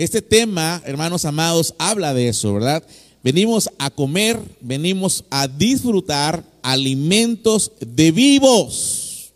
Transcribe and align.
Este 0.00 0.22
tema, 0.22 0.80
hermanos 0.86 1.26
amados, 1.26 1.74
habla 1.76 2.14
de 2.14 2.28
eso, 2.28 2.54
¿verdad? 2.54 2.82
Venimos 3.22 3.68
a 3.76 3.90
comer, 3.90 4.40
venimos 4.62 5.24
a 5.28 5.46
disfrutar 5.46 6.42
alimentos 6.62 7.70
de 7.78 8.10
vivos. 8.10 9.30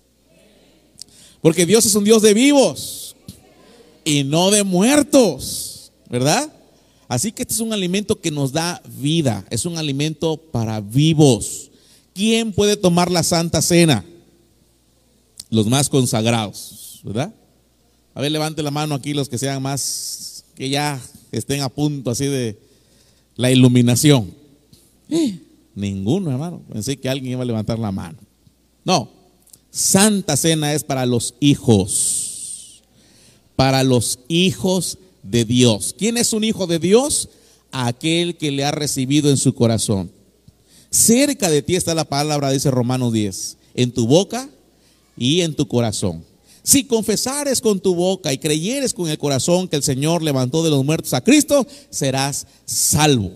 Porque 1.43 1.67
Dios 1.67 1.85
es 1.85 1.95
un 1.95 2.05
Dios 2.05 2.23
de 2.23 2.33
vivos 2.33 3.15
y 4.07 4.25
no 4.25 4.51
de 4.51 4.65
muertos, 4.65 5.93
¿verdad? 6.09 6.51
Así 7.09 7.31
que 7.31 7.43
este 7.43 7.53
es 7.53 7.61
un 7.61 7.75
alimento 7.75 8.19
que 8.19 8.31
nos 8.31 8.51
da 8.51 8.81
vida, 8.97 9.45
es 9.51 9.67
un 9.67 9.77
alimento 9.77 10.39
para 10.39 10.81
vivos. 10.81 11.71
¿Quién 12.15 12.55
puede 12.55 12.79
tomar 12.79 13.11
la 13.11 13.23
Santa 13.23 13.61
Cena? 13.61 14.03
Los 15.51 15.67
más 15.67 15.91
consagrados, 15.91 17.01
¿verdad? 17.05 17.35
A 18.15 18.23
ver, 18.23 18.33
levante 18.33 18.63
la 18.63 18.71
mano 18.71 18.95
aquí 18.95 19.13
los 19.13 19.29
que 19.29 19.37
sean 19.37 19.61
más, 19.61 20.24
que 20.55 20.69
ya 20.69 21.01
estén 21.33 21.63
a 21.63 21.69
punto 21.69 22.11
así 22.11 22.27
de 22.27 22.59
la 23.37 23.51
iluminación. 23.51 24.33
Eh, 25.09 25.39
ninguno, 25.75 26.31
hermano. 26.31 26.63
Pensé 26.73 26.97
que 26.97 27.09
alguien 27.09 27.33
iba 27.33 27.43
a 27.43 27.47
levantar 27.47 27.79
la 27.79 27.93
mano. 27.93 28.19
No, 28.85 29.09
Santa 29.71 30.37
Cena 30.37 30.73
es 30.75 30.85
para 30.85 31.07
los 31.07 31.35
hijos, 31.41 32.83
para 33.57 33.83
los 33.83 34.21
hijos 34.29 34.99
de 35.23 35.45
Dios. 35.45 35.95
¿Quién 35.99 36.17
es 36.17 36.33
un 36.33 36.45
hijo 36.45 36.67
de 36.67 36.79
Dios? 36.79 37.29
Aquel 37.73 38.37
que 38.37 38.53
le 38.53 38.65
ha 38.65 38.71
recibido 38.71 39.31
en 39.31 39.37
su 39.37 39.55
corazón. 39.55 40.13
Cerca 40.91 41.51
de 41.51 41.63
ti 41.63 41.75
está 41.75 41.93
la 41.95 42.05
palabra, 42.05 42.53
dice 42.53 42.71
Romanos 42.71 43.13
10, 43.13 43.57
en 43.75 43.91
tu 43.91 44.07
boca 44.07 44.49
y 45.17 45.41
en 45.41 45.55
tu 45.55 45.67
corazón. 45.67 46.25
Si 46.65 46.85
confesares 46.85 47.61
con 47.61 47.79
tu 47.79 47.95
boca 47.95 48.33
y 48.33 48.39
creyeres 48.39 48.95
con 48.95 49.11
el 49.11 49.19
corazón 49.19 49.69
que 49.69 49.77
el 49.77 49.83
Señor 49.83 50.23
levantó 50.23 50.65
de 50.65 50.71
los 50.71 50.83
muertos 50.83 51.13
a 51.13 51.21
Cristo, 51.21 51.67
serás 51.91 52.47
salvo. 52.65 53.33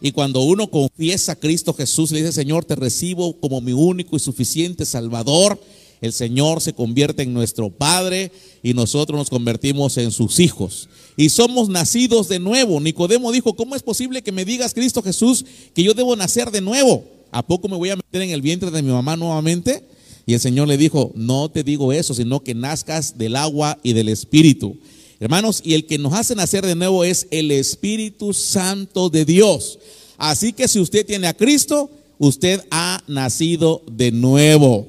Y 0.00 0.10
cuando 0.10 0.42
uno 0.42 0.68
confiesa 0.68 1.32
a 1.32 1.36
Cristo 1.36 1.72
Jesús, 1.72 2.10
le 2.10 2.18
dice, 2.18 2.32
Señor, 2.32 2.64
te 2.64 2.74
recibo 2.74 3.38
como 3.38 3.60
mi 3.60 3.72
único 3.72 4.16
y 4.16 4.18
suficiente 4.18 4.84
Salvador, 4.84 5.60
el 6.00 6.12
Señor 6.12 6.60
se 6.60 6.74
convierte 6.74 7.22
en 7.22 7.32
nuestro 7.32 7.70
Padre 7.70 8.32
y 8.64 8.74
nosotros 8.74 9.16
nos 9.16 9.30
convertimos 9.30 9.96
en 9.96 10.10
sus 10.10 10.40
hijos. 10.40 10.88
Y 11.16 11.28
somos 11.28 11.68
nacidos 11.68 12.28
de 12.28 12.40
nuevo. 12.40 12.80
Nicodemo 12.80 13.30
dijo, 13.30 13.54
¿cómo 13.54 13.76
es 13.76 13.82
posible 13.84 14.22
que 14.22 14.32
me 14.32 14.44
digas, 14.44 14.74
Cristo 14.74 15.02
Jesús, 15.02 15.46
que 15.72 15.84
yo 15.84 15.94
debo 15.94 16.16
nacer 16.16 16.50
de 16.50 16.60
nuevo? 16.60 17.04
¿A 17.30 17.46
poco 17.46 17.68
me 17.68 17.76
voy 17.76 17.90
a 17.90 17.96
meter 17.96 18.22
en 18.22 18.30
el 18.30 18.42
vientre 18.42 18.72
de 18.72 18.82
mi 18.82 18.90
mamá 18.90 19.16
nuevamente? 19.16 19.93
Y 20.26 20.34
el 20.34 20.40
Señor 20.40 20.68
le 20.68 20.78
dijo, 20.78 21.12
no 21.14 21.50
te 21.50 21.62
digo 21.62 21.92
eso, 21.92 22.14
sino 22.14 22.42
que 22.42 22.54
nazcas 22.54 23.18
del 23.18 23.36
agua 23.36 23.78
y 23.82 23.92
del 23.92 24.08
Espíritu. 24.08 24.76
Hermanos, 25.20 25.60
y 25.64 25.74
el 25.74 25.86
que 25.86 25.98
nos 25.98 26.12
hace 26.14 26.34
nacer 26.34 26.66
de 26.66 26.74
nuevo 26.74 27.04
es 27.04 27.26
el 27.30 27.50
Espíritu 27.50 28.32
Santo 28.32 29.10
de 29.10 29.24
Dios. 29.24 29.78
Así 30.16 30.52
que 30.52 30.68
si 30.68 30.80
usted 30.80 31.04
tiene 31.04 31.26
a 31.26 31.34
Cristo, 31.34 31.90
usted 32.18 32.62
ha 32.70 33.02
nacido 33.06 33.82
de 33.90 34.12
nuevo. 34.12 34.86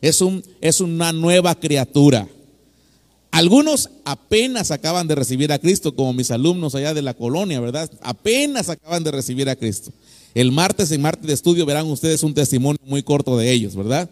Es, 0.00 0.20
un, 0.20 0.44
es 0.60 0.80
una 0.80 1.12
nueva 1.12 1.54
criatura. 1.54 2.28
Algunos 3.30 3.88
apenas 4.04 4.70
acaban 4.70 5.06
de 5.06 5.14
recibir 5.14 5.52
a 5.52 5.58
Cristo, 5.58 5.94
como 5.94 6.12
mis 6.12 6.30
alumnos 6.30 6.74
allá 6.74 6.92
de 6.92 7.00
la 7.00 7.14
colonia, 7.14 7.60
¿verdad? 7.60 7.90
Apenas 8.02 8.68
acaban 8.68 9.04
de 9.04 9.10
recibir 9.10 9.48
a 9.48 9.56
Cristo. 9.56 9.90
El 10.34 10.52
martes 10.52 10.90
en 10.90 11.00
martes 11.00 11.26
de 11.26 11.32
estudio 11.32 11.64
verán 11.64 11.86
ustedes 11.86 12.22
un 12.22 12.34
testimonio 12.34 12.80
muy 12.84 13.02
corto 13.02 13.36
de 13.38 13.50
ellos, 13.50 13.74
¿verdad? 13.74 14.10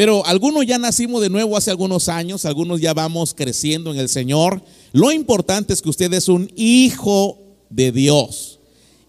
Pero 0.00 0.24
algunos 0.24 0.64
ya 0.64 0.78
nacimos 0.78 1.20
de 1.20 1.28
nuevo 1.28 1.58
hace 1.58 1.70
algunos 1.70 2.08
años, 2.08 2.46
algunos 2.46 2.80
ya 2.80 2.94
vamos 2.94 3.34
creciendo 3.34 3.92
en 3.92 3.98
el 3.98 4.08
Señor. 4.08 4.62
Lo 4.92 5.12
importante 5.12 5.74
es 5.74 5.82
que 5.82 5.90
usted 5.90 6.10
es 6.14 6.26
un 6.26 6.50
hijo 6.56 7.38
de 7.68 7.92
Dios. 7.92 8.60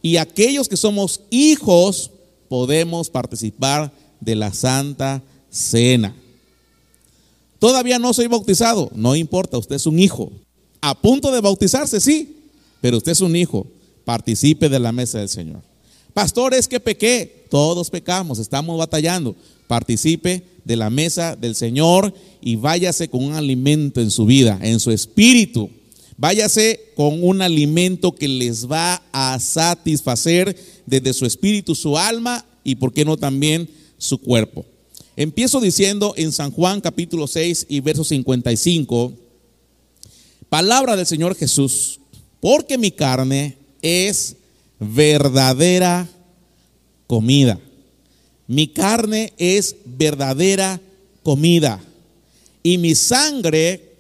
Y 0.01 0.18
aquellos 0.18 0.68
que 0.68 0.75
somos 0.75 1.22
hijos 1.30 2.12
podemos 2.50 3.09
participar 3.09 3.94
de 4.19 4.35
la 4.35 4.53
Santa 4.53 5.24
Cena. 5.50 6.13
Todavía 7.57 7.97
no 7.97 8.13
soy 8.13 8.28
bautizado, 8.28 8.91
no 8.94 9.16
importa, 9.16 9.57
usted 9.57 9.78
es 9.78 9.85
un 9.85 9.97
hijo. 9.97 10.30
A 10.81 10.94
punto 10.94 11.31
de 11.31 11.40
bautizarse, 11.40 12.01
sí, 12.01 12.35
pero 12.81 12.97
usted 12.97 13.13
es 13.13 13.22
un 13.22 13.38
hijo. 13.38 13.66
Participe 14.03 14.68
de 14.68 14.80
la 14.80 14.91
mesa 14.91 15.19
del 15.19 15.30
Señor. 15.30 15.62
Pastor, 16.13 16.53
es 16.53 16.68
que 16.68 16.81
pequé. 16.81 17.46
Todos 17.50 17.90
pecamos, 17.90 18.40
estamos 18.40 18.78
batallando. 18.78 19.38
Participe 19.72 20.44
de 20.66 20.76
la 20.76 20.90
mesa 20.90 21.38
del 21.38 21.56
Señor 21.56 22.14
y 22.42 22.58
váyase 22.58 23.08
con 23.08 23.24
un 23.24 23.36
alimento 23.36 24.02
en 24.02 24.12
su 24.12 24.26
vida, 24.26 24.59
en 24.62 24.82
su 24.82 24.92
espíritu. 24.92 25.70
Váyase 26.18 26.92
con 26.94 27.24
un 27.24 27.42
alimento 27.42 28.14
que 28.14 28.28
les 28.28 28.70
va 28.70 29.02
a 29.14 29.40
satisfacer 29.40 30.58
desde 30.86 31.14
su 31.14 31.26
espíritu, 31.26 31.74
su 31.74 31.98
alma 31.98 32.46
y, 32.66 32.76
por 32.76 32.92
qué 32.92 33.06
no, 33.06 33.16
también 33.16 33.70
su 33.98 34.18
cuerpo. 34.18 34.66
Empiezo 35.16 35.62
diciendo 35.62 36.16
en 36.18 36.34
San 36.34 36.52
Juan 36.52 36.81
capítulo 36.81 37.26
6 37.26 37.68
y 37.70 37.80
verso 37.80 38.04
55, 38.04 39.14
palabra 40.50 40.98
del 40.98 41.06
Señor 41.06 41.34
Jesús, 41.34 42.02
porque 42.42 42.78
mi 42.78 42.92
carne 42.92 43.56
es 43.81 44.36
verdadera 44.81 46.10
comida. 47.08 47.58
Mi 48.51 48.67
carne 48.67 49.31
es 49.38 49.78
verdadera 49.85 50.81
comida 51.23 51.81
y 52.62 52.78
mi 52.79 52.95
sangre 52.95 53.94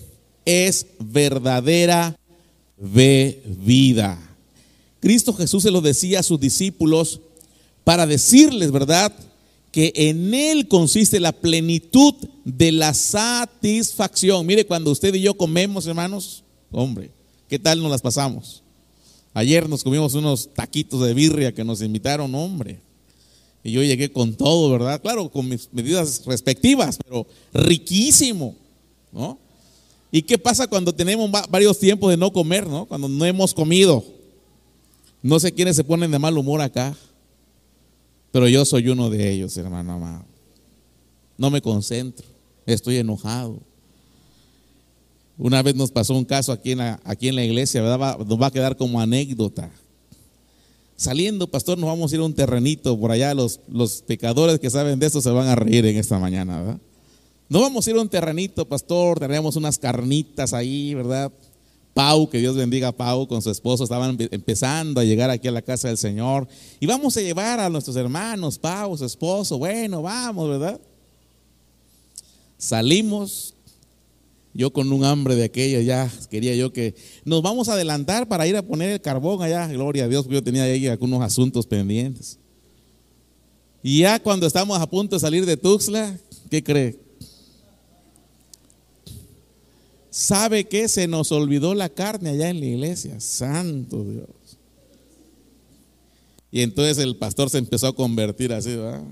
es 0.43 0.87
verdadera 0.99 2.19
bebida. 2.77 4.19
Cristo 4.99 5.31
Jesús 5.31 5.63
se 5.63 5.71
lo 5.71 5.79
decía 5.79 6.19
a 6.19 6.23
sus 6.23 6.37
discípulos 6.37 7.21
para 7.85 8.05
decirles, 8.05 8.73
¿verdad? 8.73 9.13
que 9.71 9.93
en 9.95 10.33
Él 10.33 10.67
consiste 10.67 11.21
la 11.21 11.31
plenitud 11.31 12.13
de 12.43 12.73
la 12.73 12.93
satisfacción. 12.93 14.45
Mire, 14.45 14.65
cuando 14.65 14.91
usted 14.91 15.15
y 15.15 15.21
yo 15.21 15.33
comemos, 15.33 15.87
hermanos, 15.87 16.43
hombre, 16.73 17.09
¿qué 17.47 17.57
tal 17.57 17.81
nos 17.81 17.89
las 17.89 18.01
pasamos? 18.01 18.63
Ayer 19.33 19.69
nos 19.69 19.81
comimos 19.81 20.13
unos 20.13 20.53
taquitos 20.53 20.99
de 21.03 21.13
birria 21.13 21.53
que 21.53 21.63
nos 21.63 21.81
invitaron, 21.81 22.35
hombre. 22.35 22.90
Y 23.63 23.71
yo 23.71 23.83
llegué 23.83 24.11
con 24.11 24.33
todo, 24.33 24.71
¿verdad? 24.71 25.01
Claro, 25.01 25.29
con 25.29 25.47
mis 25.47 25.69
medidas 25.71 26.25
respectivas, 26.25 26.97
pero 27.03 27.27
riquísimo, 27.53 28.55
¿no? 29.11 29.37
¿Y 30.11 30.21
qué 30.23 30.37
pasa 30.37 30.67
cuando 30.67 30.93
tenemos 30.93 31.29
varios 31.49 31.79
tiempos 31.79 32.09
de 32.09 32.17
no 32.17 32.33
comer, 32.33 32.67
¿no? 32.67 32.85
Cuando 32.85 33.07
no 33.07 33.23
hemos 33.23 33.53
comido. 33.53 34.03
No 35.21 35.39
sé 35.39 35.51
quiénes 35.53 35.75
se 35.75 35.83
ponen 35.83 36.11
de 36.11 36.19
mal 36.19 36.37
humor 36.37 36.59
acá. 36.59 36.95
Pero 38.31 38.47
yo 38.47 38.65
soy 38.65 38.89
uno 38.89 39.09
de 39.09 39.31
ellos, 39.31 39.55
hermano 39.57 39.93
amado. 39.93 40.25
No 41.37 41.49
me 41.49 41.61
concentro, 41.61 42.25
estoy 42.65 42.97
enojado. 42.97 43.59
Una 45.37 45.61
vez 45.61 45.75
nos 45.75 45.91
pasó 45.91 46.13
un 46.13 46.25
caso 46.25 46.51
aquí 46.51 46.71
en 46.71 46.79
la, 46.79 46.99
aquí 47.03 47.27
en 47.27 47.35
la 47.35 47.43
iglesia, 47.43 47.81
¿verdad? 47.81 48.17
nos 48.19 48.41
va 48.41 48.47
a 48.47 48.51
quedar 48.51 48.77
como 48.77 48.99
anécdota. 48.99 49.71
Saliendo, 51.01 51.47
pastor, 51.47 51.79
nos 51.79 51.87
vamos 51.87 52.11
a 52.11 52.15
ir 52.15 52.21
a 52.21 52.25
un 52.25 52.33
terrenito 52.35 52.95
por 52.95 53.09
allá. 53.09 53.33
Los, 53.33 53.59
los 53.67 54.03
pecadores 54.03 54.59
que 54.59 54.69
saben 54.69 54.99
de 54.99 55.07
esto 55.07 55.19
se 55.19 55.31
van 55.31 55.47
a 55.47 55.55
reír 55.55 55.83
en 55.87 55.97
esta 55.97 56.19
mañana, 56.19 56.61
¿verdad? 56.61 56.77
Nos 57.49 57.63
vamos 57.63 57.87
a 57.87 57.89
ir 57.89 57.97
a 57.97 58.01
un 58.01 58.07
terrenito, 58.07 58.67
pastor. 58.67 59.19
Tenemos 59.19 59.55
unas 59.55 59.79
carnitas 59.79 60.53
ahí, 60.53 60.93
¿verdad? 60.93 61.31
Pau, 61.95 62.29
que 62.29 62.37
Dios 62.37 62.55
bendiga 62.55 62.89
a 62.89 62.91
Pau 62.91 63.27
con 63.27 63.41
su 63.41 63.49
esposo, 63.49 63.83
estaban 63.83 64.15
empezando 64.29 65.01
a 65.01 65.03
llegar 65.03 65.31
aquí 65.31 65.47
a 65.47 65.51
la 65.51 65.63
casa 65.63 65.87
del 65.87 65.97
Señor. 65.97 66.47
Y 66.79 66.85
vamos 66.85 67.17
a 67.17 67.21
llevar 67.21 67.59
a 67.59 67.67
nuestros 67.67 67.95
hermanos, 67.95 68.59
Pau, 68.59 68.95
su 68.95 69.05
esposo, 69.05 69.57
bueno, 69.57 70.03
vamos, 70.03 70.49
¿verdad? 70.49 70.79
Salimos, 72.59 73.55
yo 74.53 74.71
con 74.71 74.91
un 74.91 75.05
hambre 75.05 75.35
de 75.35 75.45
aquella 75.45 75.81
ya 75.81 76.11
quería 76.29 76.55
yo 76.55 76.73
que 76.73 76.95
nos 77.23 77.41
vamos 77.41 77.69
a 77.69 77.73
adelantar 77.73 78.27
para 78.27 78.47
ir 78.47 78.57
a 78.57 78.61
poner 78.61 78.91
el 78.91 79.01
carbón 79.01 79.41
allá, 79.41 79.67
gloria 79.67 80.05
a 80.05 80.07
Dios, 80.07 80.27
yo 80.27 80.43
tenía 80.43 80.63
ahí 80.63 80.87
algunos 80.87 81.21
asuntos 81.21 81.65
pendientes. 81.65 82.37
Y 83.83 83.99
ya 83.99 84.19
cuando 84.19 84.45
estamos 84.45 84.79
a 84.79 84.89
punto 84.89 85.15
de 85.15 85.19
salir 85.19 85.45
de 85.45 85.57
Tuxtla, 85.57 86.17
¿qué 86.49 86.63
cree? 86.63 86.99
¿Sabe 90.09 90.65
que 90.65 90.87
se 90.89 91.07
nos 91.07 91.31
olvidó 91.31 91.73
la 91.73 91.87
carne 91.89 92.31
allá 92.31 92.49
en 92.49 92.59
la 92.59 92.65
iglesia? 92.65 93.19
Santo 93.19 94.03
Dios. 94.03 94.27
Y 96.51 96.61
entonces 96.61 96.97
el 96.97 97.15
pastor 97.15 97.49
se 97.49 97.57
empezó 97.57 97.87
a 97.87 97.95
convertir 97.95 98.51
así, 98.51 98.75
¿verdad? 98.75 99.03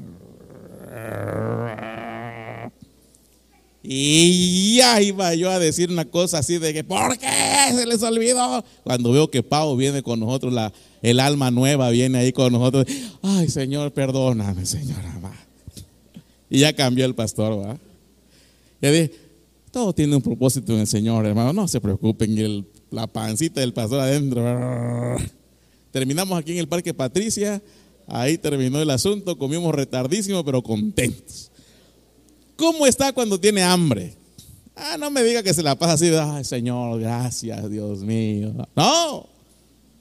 Y 3.82 4.76
ya 4.76 5.02
iba 5.02 5.34
yo 5.36 5.50
a 5.50 5.58
decir 5.58 5.90
una 5.90 6.06
cosa 6.06 6.40
así 6.40 6.58
de 6.58 6.74
que, 6.74 6.84
¿por 6.84 7.18
qué 7.18 7.28
se 7.74 7.86
les 7.86 8.04
olvidó? 8.04 8.64
Cuando 8.84 9.12
veo 9.12 9.32
que 9.32 9.42
Pau 9.42 9.76
viene 9.78 10.04
con 10.04 10.20
nosotros, 10.20 10.52
la, 10.52 10.74
el 11.02 11.20
alma 11.20 11.50
nueva 11.50 11.90
viene 11.90 12.18
ahí 12.18 12.34
con 12.34 12.52
nosotros. 12.52 12.86
Ay, 13.22 13.48
Señor, 13.50 13.94
perdóname, 13.94 14.66
Señor 14.66 15.00
amado. 15.06 15.36
Y 16.50 16.60
ya 16.60 16.74
cambió 16.74 17.06
el 17.06 17.16
pastor, 17.16 17.66
¿va? 17.66 17.78
Ya 18.82 18.92
dije, 18.92 19.12
todo 19.72 19.94
tiene 19.94 20.16
un 20.16 20.22
propósito 20.22 20.74
en 20.74 20.80
el 20.80 20.88
Señor, 20.88 21.26
hermano. 21.26 21.54
No 21.54 21.68
se 21.68 21.80
preocupen. 21.80 22.38
El 22.38 22.66
la 22.92 23.08
pancita 23.08 23.62
del 23.62 23.74
pastor 23.74 24.00
adentro. 24.00 25.18
Terminamos 25.92 26.38
aquí 26.38 26.54
en 26.54 26.60
el 26.60 26.68
Parque 26.68 26.94
Patricia, 26.94 27.62
ahí 28.08 28.38
terminó 28.38 28.82
el 28.82 28.90
asunto, 28.90 29.38
comimos 29.38 29.74
retardísimo, 29.74 30.44
pero 30.44 30.62
contentos. 30.62 31.49
¿Cómo 32.60 32.86
está 32.86 33.12
cuando 33.14 33.40
tiene 33.40 33.64
hambre? 33.64 34.14
Ah, 34.76 34.98
no 35.00 35.10
me 35.10 35.24
diga 35.24 35.42
que 35.42 35.54
se 35.54 35.64
la 35.64 35.80
pasa 35.80 35.94
así, 35.94 36.12
ay 36.14 36.44
Señor, 36.44 37.00
gracias, 37.00 37.72
Dios 37.72 38.02
mío. 38.02 38.54
No, 38.76 39.30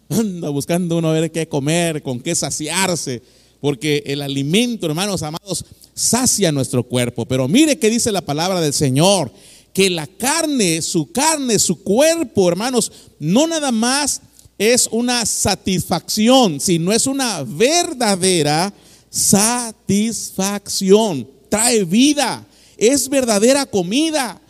anda 0.08 0.48
buscando 0.48 0.98
uno 0.98 1.10
a 1.10 1.12
ver 1.12 1.30
qué 1.30 1.48
comer, 1.48 2.02
con 2.02 2.18
qué 2.18 2.34
saciarse, 2.34 3.22
porque 3.60 4.02
el 4.06 4.22
alimento, 4.22 4.86
hermanos 4.86 5.22
amados, 5.22 5.64
sacia 5.94 6.50
nuestro 6.50 6.82
cuerpo. 6.82 7.26
Pero 7.26 7.46
mire 7.46 7.78
qué 7.78 7.90
dice 7.90 8.10
la 8.10 8.22
palabra 8.22 8.60
del 8.60 8.72
Señor, 8.72 9.30
que 9.72 9.88
la 9.88 10.08
carne, 10.08 10.82
su 10.82 11.12
carne, 11.12 11.60
su 11.60 11.84
cuerpo, 11.84 12.48
hermanos, 12.48 12.90
no 13.20 13.46
nada 13.46 13.70
más 13.70 14.20
es 14.58 14.88
una 14.90 15.24
satisfacción, 15.26 16.58
sino 16.58 16.92
es 16.92 17.06
una 17.06 17.44
verdadera 17.44 18.74
satisfacción. 19.10 21.37
Trae 21.48 21.84
vida, 21.84 22.46
es 22.76 23.08
verdadera 23.08 23.66
comida. 23.66 24.40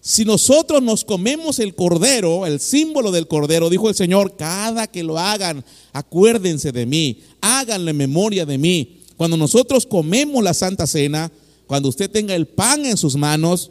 Si 0.00 0.24
nosotros 0.24 0.82
nos 0.82 1.04
comemos 1.04 1.58
el 1.58 1.74
cordero, 1.74 2.46
el 2.46 2.58
símbolo 2.58 3.10
del 3.10 3.28
cordero, 3.28 3.68
dijo 3.68 3.88
el 3.88 3.94
Señor, 3.94 4.36
cada 4.36 4.86
que 4.86 5.02
lo 5.02 5.18
hagan, 5.18 5.64
acuérdense 5.92 6.72
de 6.72 6.86
mí, 6.86 7.20
háganle 7.40 7.92
memoria 7.92 8.46
de 8.46 8.56
mí. 8.56 9.00
Cuando 9.16 9.36
nosotros 9.36 9.84
comemos 9.84 10.42
la 10.42 10.54
Santa 10.54 10.86
Cena, 10.86 11.30
cuando 11.66 11.90
usted 11.90 12.10
tenga 12.10 12.34
el 12.34 12.46
pan 12.46 12.86
en 12.86 12.96
sus 12.96 13.14
manos, 13.14 13.70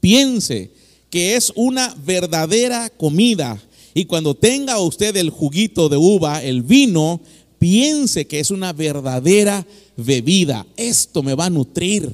piense 0.00 0.72
que 1.10 1.36
es 1.36 1.52
una 1.54 1.94
verdadera 2.04 2.90
comida. 2.90 3.62
Y 3.94 4.06
cuando 4.06 4.34
tenga 4.34 4.80
usted 4.80 5.16
el 5.16 5.30
juguito 5.30 5.88
de 5.88 5.96
uva, 5.96 6.42
el 6.42 6.62
vino, 6.62 7.20
piense 7.60 8.26
que 8.26 8.40
es 8.40 8.50
una 8.50 8.72
verdadera 8.72 9.64
bebida. 9.96 10.66
Esto 10.76 11.22
me 11.22 11.34
va 11.34 11.44
a 11.44 11.50
nutrir 11.50 12.12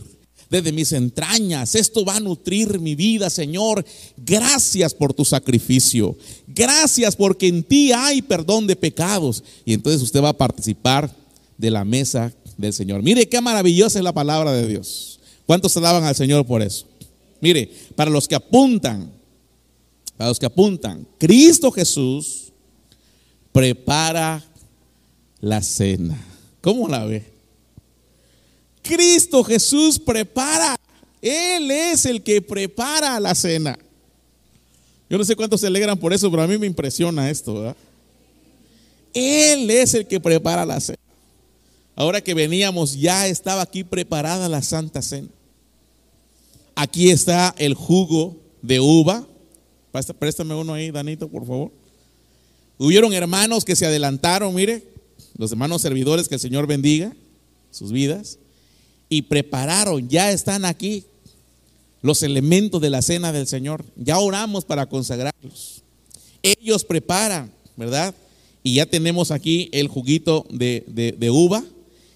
desde 0.51 0.73
mis 0.73 0.93
entrañas. 0.93 1.75
Esto 1.75 2.05
va 2.05 2.17
a 2.17 2.21
nutrir 2.21 2.79
mi 2.81 2.95
vida, 2.95 3.31
Señor. 3.31 3.85
Gracias 4.19 4.93
por 4.93 5.15
tu 5.15 5.25
sacrificio. 5.25 6.17
Gracias 6.49 7.17
porque 7.17 7.47
en 7.47 7.63
ti 7.63 7.93
hay 7.93 8.21
perdón 8.23 8.67
de 8.67 8.77
pecados. 8.77 9.43
Y 9.65 9.73
entonces 9.73 10.03
usted 10.03 10.21
va 10.21 10.31
a 10.31 10.37
participar 10.37 11.11
de 11.57 11.71
la 11.71 11.85
mesa 11.85 12.35
del 12.59 12.73
Señor. 12.73 13.03
Mire 13.03 13.29
qué 13.29 13.41
maravillosa 13.41 13.99
es 14.01 14.05
la 14.05 14.13
palabra 14.13 14.53
de 14.53 14.67
Dios. 14.67 15.21
¿Cuántos 15.47 15.77
alaban 15.77 16.03
al 16.03 16.17
Señor 16.17 16.45
por 16.45 16.61
eso? 16.61 16.87
Mire, 17.41 17.71
para 17.95 18.11
los 18.11 18.27
que 18.27 18.35
apuntan, 18.35 19.13
para 20.17 20.29
los 20.29 20.41
que 20.41 20.47
apuntan, 20.47 21.07
Cristo 21.19 21.71
Jesús 21.71 22.53
prepara 23.53 24.45
la 25.41 25.62
cena. 25.62 26.19
¿Cómo 26.61 26.88
la 26.88 27.05
ve? 27.05 27.25
Cristo 28.83 29.43
Jesús 29.44 29.99
prepara. 29.99 30.77
Él 31.21 31.71
es 31.71 32.06
el 32.06 32.23
que 32.23 32.41
prepara 32.41 33.19
la 33.21 33.35
cena. 33.35 33.79
Yo 35.09 35.19
no 35.19 35.25
sé 35.25 35.37
cuántos 35.37 35.61
se 35.61 35.67
alegran 35.67 35.99
por 35.99 36.12
eso, 36.12 36.31
pero 36.31 36.43
a 36.43 36.47
mí 36.47 36.59
me 36.59 36.67
impresiona 36.67 37.31
esto, 37.31 37.55
¿verdad? 37.55 37.77
Él 39.15 39.71
es 39.71 39.94
el 39.94 40.06
que 40.06 40.21
prepara 40.21 40.67
la 40.67 40.81
cena. 40.81 40.99
Ahora 41.94 42.21
que 42.21 42.35
veníamos, 42.35 42.94
ya 42.94 43.27
estaba 43.27 43.62
aquí 43.62 43.83
preparada 43.83 44.49
la 44.49 44.62
Santa 44.62 45.00
Cena. 45.00 45.29
Aquí 46.75 47.11
está 47.11 47.55
el 47.56 47.75
jugo 47.75 48.37
de 48.61 48.81
uva. 48.81 49.27
Préstame 50.19 50.55
uno 50.55 50.75
ahí, 50.75 50.91
Danito, 50.91 51.27
por 51.29 51.47
favor. 51.47 51.73
Hubieron 52.77 53.15
hermanos 53.15 53.65
que 53.65 53.75
se 53.75 53.87
adelantaron, 53.87 54.55
mire, 54.55 54.85
los 55.37 55.53
hermanos 55.53 55.83
servidores, 55.83 56.29
que 56.29 56.35
el 56.37 56.41
Señor 56.41 56.67
bendiga 56.67 57.15
sus 57.71 57.93
vidas, 57.93 58.38
y 59.09 59.23
prepararon, 59.23 60.09
ya 60.09 60.33
están 60.33 60.65
aquí 60.65 61.05
los 62.03 62.23
elementos 62.23 62.81
de 62.81 62.91
la 62.91 63.03
cena 63.03 63.33
del 63.33 63.47
Señor. 63.47 63.85
Ya 63.97 64.19
oramos 64.19 64.65
para 64.65 64.87
consagrarlos. 64.87 65.83
Ellos 66.43 66.85
preparan, 66.85 67.53
¿verdad? 67.77 68.15
Y 68.62 68.75
ya 68.75 68.87
tenemos 68.87 69.31
aquí 69.31 69.69
el 69.73 69.88
juguito 69.88 70.47
de, 70.50 70.85
de 71.17 71.31
uva. 71.31 71.65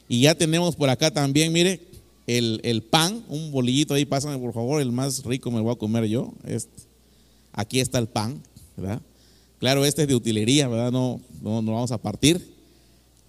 Y 0.09 0.23
ya 0.23 0.35
tenemos 0.35 0.75
por 0.75 0.91
acá 0.91 1.13
también, 1.13 1.53
mire, 1.53 1.81
el, 2.39 2.83
pan, 2.83 3.25
un 3.29 3.51
bolillito 3.51 3.95
ahí, 3.95 4.05
pásame 4.05 4.39
por 4.39 4.53
favor, 4.53 4.81
el 4.81 4.93
más 4.93 5.25
rico 5.25 5.51
me 5.51 5.61
voy 5.61 5.73
a 5.73 5.79
comer 5.79 6.05
yo. 6.07 6.33
Este. 6.45 6.71
Aquí 7.53 7.81
está 7.81 7.99
el 7.99 8.07
pan, 8.07 8.41
¿verdad? 8.77 9.03
Claro, 9.59 9.85
este 9.85 10.03
es 10.03 10.09
de 10.09 10.15
utilería, 10.15 10.69
¿verdad? 10.69 10.93
No, 10.93 11.21
no, 11.43 11.61
no 11.61 11.73
vamos 11.73 11.91
a 11.91 11.99
partir. 11.99 12.41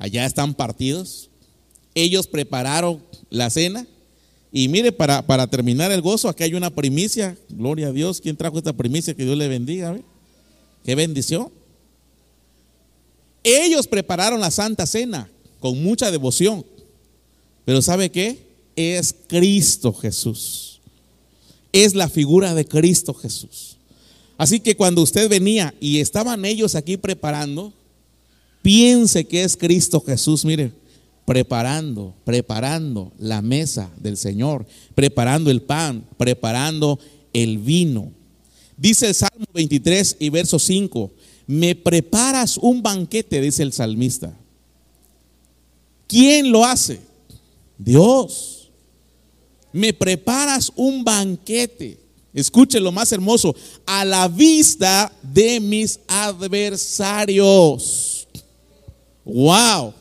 Allá 0.01 0.25
están 0.25 0.53
partidos. 0.53 1.30
Ellos 1.94 2.25
prepararon 2.25 3.03
la 3.30 3.50
cena. 3.50 3.86
Y 4.51 4.68
mire, 4.68 4.92
para, 4.92 5.21
para 5.21 5.48
terminar 5.48 5.92
el 5.92 6.01
gozo, 6.01 6.27
aquí 6.27 6.44
hay 6.44 6.56
una 6.56 6.69
primicia. 6.69 7.38
Gloria 7.50 7.88
a 7.88 7.92
Dios. 7.92 8.19
¿Quién 8.19 8.36
trajo 8.36 8.57
esta 8.57 8.74
primicia? 8.74 9.13
Que 9.13 9.24
Dios 9.24 9.38
le 9.38 9.48
bendiga. 9.48 9.98
Qué 10.83 10.95
bendición. 10.95 11.50
Ellos 13.44 13.88
prepararon 13.88 14.39
la 14.39 14.51
santa 14.51 14.86
cena 14.86 15.30
con 15.59 15.81
mucha 15.81 16.09
devoción. 16.09 16.65
Pero 17.65 17.81
¿sabe 17.81 18.09
qué? 18.09 18.51
es 18.75 19.15
Cristo 19.27 19.94
Jesús. 19.94 20.80
Es 21.71 21.95
la 21.95 22.09
figura 22.09 22.53
de 22.53 22.65
Cristo 22.65 23.13
Jesús. 23.13 23.77
Así 24.38 24.59
que 24.59 24.75
cuando 24.75 25.01
usted 25.01 25.30
venía 25.30 25.74
y 25.80 26.00
estaban 26.00 26.45
ellos 26.45 26.75
aquí 26.75 26.98
preparando, 26.98 27.74
piense 28.61 29.25
que 29.25 29.43
es 29.43 29.57
Cristo 29.57 30.01
Jesús, 30.05 30.45
mire, 30.45 30.71
preparando, 31.25 32.13
preparando 32.23 33.11
la 33.17 33.41
mesa 33.41 33.91
del 33.97 34.17
Señor, 34.17 34.65
preparando 34.95 35.51
el 35.51 35.61
pan, 35.61 36.05
preparando 36.17 36.99
el 37.33 37.57
vino. 37.57 38.11
Dice 38.77 39.07
el 39.07 39.15
Salmo 39.15 39.45
23 39.53 40.17
y 40.19 40.29
verso 40.29 40.59
5, 40.59 41.11
me 41.47 41.75
preparas 41.75 42.57
un 42.57 42.81
banquete, 42.81 43.41
dice 43.41 43.63
el 43.63 43.73
salmista. 43.73 44.33
¿Quién 46.07 46.51
lo 46.51 46.65
hace? 46.65 47.00
Dios 47.77 48.62
me 49.71 49.93
preparas 49.93 50.71
un 50.75 51.03
banquete. 51.03 52.00
Escuche 52.33 52.79
lo 52.79 52.91
más 52.91 53.12
hermoso, 53.12 53.55
a 53.86 54.03
la 54.05 54.27
vista 54.27 55.13
de 55.21 55.59
mis 55.59 56.00
adversarios. 56.07 58.20
Wow. 59.25 59.93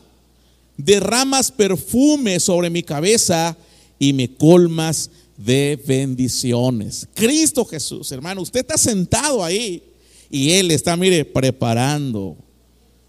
Derramas 0.77 1.51
perfume 1.51 2.39
sobre 2.39 2.69
mi 2.69 2.83
cabeza 2.83 3.55
y 3.99 4.13
me 4.13 4.33
colmas 4.33 5.09
de 5.37 5.79
bendiciones. 5.85 7.07
Cristo 7.13 7.65
Jesús, 7.65 8.11
hermano, 8.11 8.41
usted 8.41 8.61
está 8.61 8.77
sentado 8.77 9.43
ahí 9.43 9.83
y 10.29 10.51
Él 10.51 10.71
está, 10.71 10.95
mire, 10.95 11.25
preparando 11.25 12.37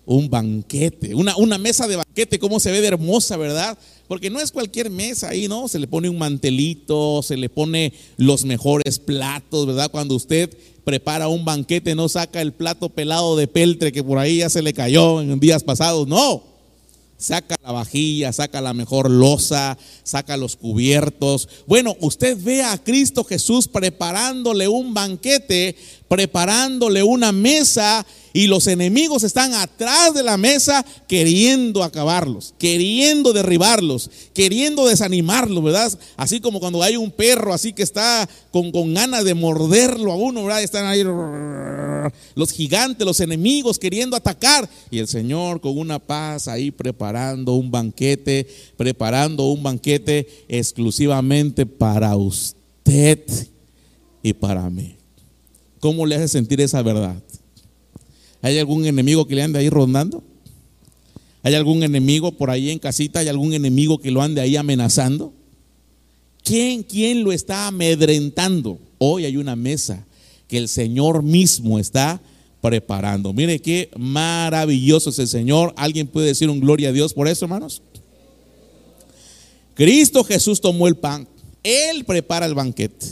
un 0.05 0.29
banquete, 0.29 1.15
una, 1.15 1.37
una 1.37 1.59
mesa 1.59 1.87
de 1.87 1.97
banquete, 1.97 2.39
cómo 2.39 2.59
se 2.59 2.71
ve 2.71 2.81
de 2.81 2.89
hermosa, 2.89 3.37
¿verdad? 3.37 3.79
Porque 4.13 4.29
no 4.29 4.41
es 4.41 4.53
cualquier 4.53 4.91
mesa 4.91 5.31
ahí, 5.31 5.49
¿no? 5.49 5.69
Se 5.69 5.79
le 5.79 5.87
pone 5.87 6.11
un 6.11 6.19
mantelito, 6.19 7.23
se 7.23 7.39
le 7.39 7.49
pone 7.49 7.95
los 8.19 8.45
mejores 8.45 8.99
platos, 8.99 9.65
¿verdad? 9.65 9.91
Cuando 9.91 10.15
usted 10.15 10.55
prepara 10.85 11.29
un 11.29 11.47
banquete, 11.47 11.95
no 11.95 12.11
saca 12.11 12.43
el 12.43 12.53
plato 12.53 12.91
pelado 12.91 13.39
de 13.39 13.49
peltre 13.49 13.91
que 13.91 14.05
por 14.05 14.19
ahí 14.19 14.41
ya 14.41 14.51
se 14.51 14.61
le 14.61 14.75
cayó 14.75 15.23
en 15.23 15.41
días 15.41 15.65
pasados, 15.65 16.07
no. 16.07 16.45
Saca 17.17 17.57
la 17.63 17.73
vajilla, 17.73 18.35
saca 18.35 18.61
la 18.61 18.75
mejor 18.75 19.11
losa, 19.11 19.79
saca 20.03 20.37
los 20.37 20.57
cubiertos. 20.57 21.49
Bueno, 21.67 21.97
usted 22.01 22.37
ve 22.39 22.63
a 22.63 22.77
Cristo 22.77 23.25
Jesús 23.25 23.67
preparándole 23.67 24.69
un 24.69 24.93
banquete, 24.93 25.75
preparándole 26.13 27.03
una 27.03 27.33
mesa 27.33 28.05
y 28.35 28.47
los 28.47 28.67
enemigos 28.67 29.23
están 29.23 29.55
atrás 29.55 30.13
de 30.13 30.23
la 30.23 30.37
mesa 30.37 30.85
queriendo 31.09 31.83
acabarlos, 31.83 32.53
queriendo 32.59 33.33
derribarlos, 33.33 34.11
queriendo 34.35 34.87
desanimarlos, 34.87 35.65
¿verdad? 35.65 35.99
Así 36.19 36.39
como 36.39 36.61
cuando 36.61 36.83
hay 36.83 36.99
un 36.99 37.11
perro 37.11 37.55
así 37.55 37.73
que 37.73 37.83
está 37.83 38.29
con, 38.51 38.73
con 38.73 38.93
ganas 38.93 39.25
de 39.25 39.33
morderlo 39.33 40.13
a 40.13 40.17
uno, 40.17 40.45
¿verdad? 40.45 40.63
Están 40.63 40.85
ahí 40.85 41.03
los 42.35 42.53
gigantes, 42.53 43.07
los 43.07 43.21
enemigos 43.21 43.79
queriendo 43.79 44.15
atacar. 44.15 44.69
Y 44.91 44.99
el 44.99 45.09
Señor 45.09 45.63
con 45.63 45.79
una 45.79 45.99
paz 45.99 46.47
ahí 46.47 46.71
preparando 46.71 47.55
un 47.55 47.71
banquete, 47.71 48.47
preparando 48.77 49.47
un 49.47 49.63
banquete 49.63 50.45
exclusivamente 50.47 51.65
para 51.65 52.15
usted 52.17 53.25
y 54.23 54.35
para 54.35 54.69
mí. 54.69 54.97
¿Cómo 55.83 56.07
le 56.07 56.15
hace 56.15 56.29
sentir 56.29 56.61
esa 56.61 56.81
verdad? 56.81 57.21
¿Hay 58.41 58.57
algún 58.57 58.87
enemigo 58.87 59.27
que 59.27 59.35
le 59.35 59.43
ande 59.43 59.59
ahí 59.59 59.69
rondando? 59.69 60.23
¿Hay 61.43 61.57
algún 61.57 61.83
enemigo 61.83 62.31
por 62.31 62.51
ahí 62.51 62.71
en 62.71 62.79
casita? 62.79 63.19
¿Hay 63.19 63.27
algún 63.27 63.53
enemigo 63.53 63.99
que 63.99 64.13
lo 64.13 64.23
ande 64.23 64.41
ahí 64.41 64.55
amenazando? 64.55 65.33
¿Quién, 66.45 66.85
quién 66.85 67.25
lo 67.25 67.33
está 67.33 67.67
amedrentando? 67.67 68.79
Hoy 68.99 69.25
hay 69.25 69.37
una 69.37 69.57
mesa 69.57 70.07
que 70.47 70.57
el 70.57 70.69
Señor 70.69 71.25
mismo 71.25 71.81
está 71.81 72.23
preparando. 72.61 73.33
Mire 73.33 73.59
qué 73.59 73.91
maravilloso 73.99 75.11
es 75.11 75.19
el 75.19 75.27
Señor. 75.27 75.75
¿Alguien 75.77 76.07
puede 76.07 76.29
decir 76.29 76.49
un 76.49 76.61
gloria 76.61 76.91
a 76.91 76.93
Dios 76.93 77.13
por 77.13 77.27
eso, 77.27 77.47
hermanos? 77.47 77.83
Cristo 79.75 80.23
Jesús 80.23 80.61
tomó 80.61 80.87
el 80.87 80.95
pan. 80.95 81.27
Él 81.65 82.05
prepara 82.05 82.47
el 82.47 82.55
banquete. 82.55 83.05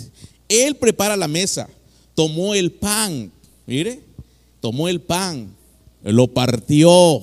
Él 0.48 0.76
prepara 0.76 1.16
la 1.16 1.26
mesa. 1.26 1.68
Tomó 2.14 2.54
el 2.54 2.72
pan. 2.72 3.30
Mire, 3.66 4.00
tomó 4.60 4.88
el 4.88 5.00
pan. 5.00 5.54
Lo 6.02 6.28
partió 6.28 7.22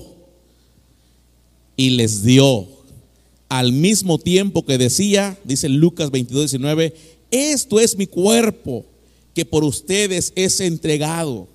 y 1.76 1.92
les 1.92 2.24
dio. 2.24 2.68
Al 3.50 3.72
mismo 3.72 4.18
tiempo 4.18 4.66
que 4.66 4.78
decía, 4.78 5.38
dice 5.44 5.70
Lucas 5.70 6.12
22, 6.12 6.52
19, 6.52 6.94
esto 7.32 7.80
es 7.80 7.98
mi 7.98 8.08
cuerpo 8.08 8.86
que 9.34 9.46
por 9.46 9.64
ustedes 9.64 10.34
es 10.36 10.60
entregado. 10.60 11.48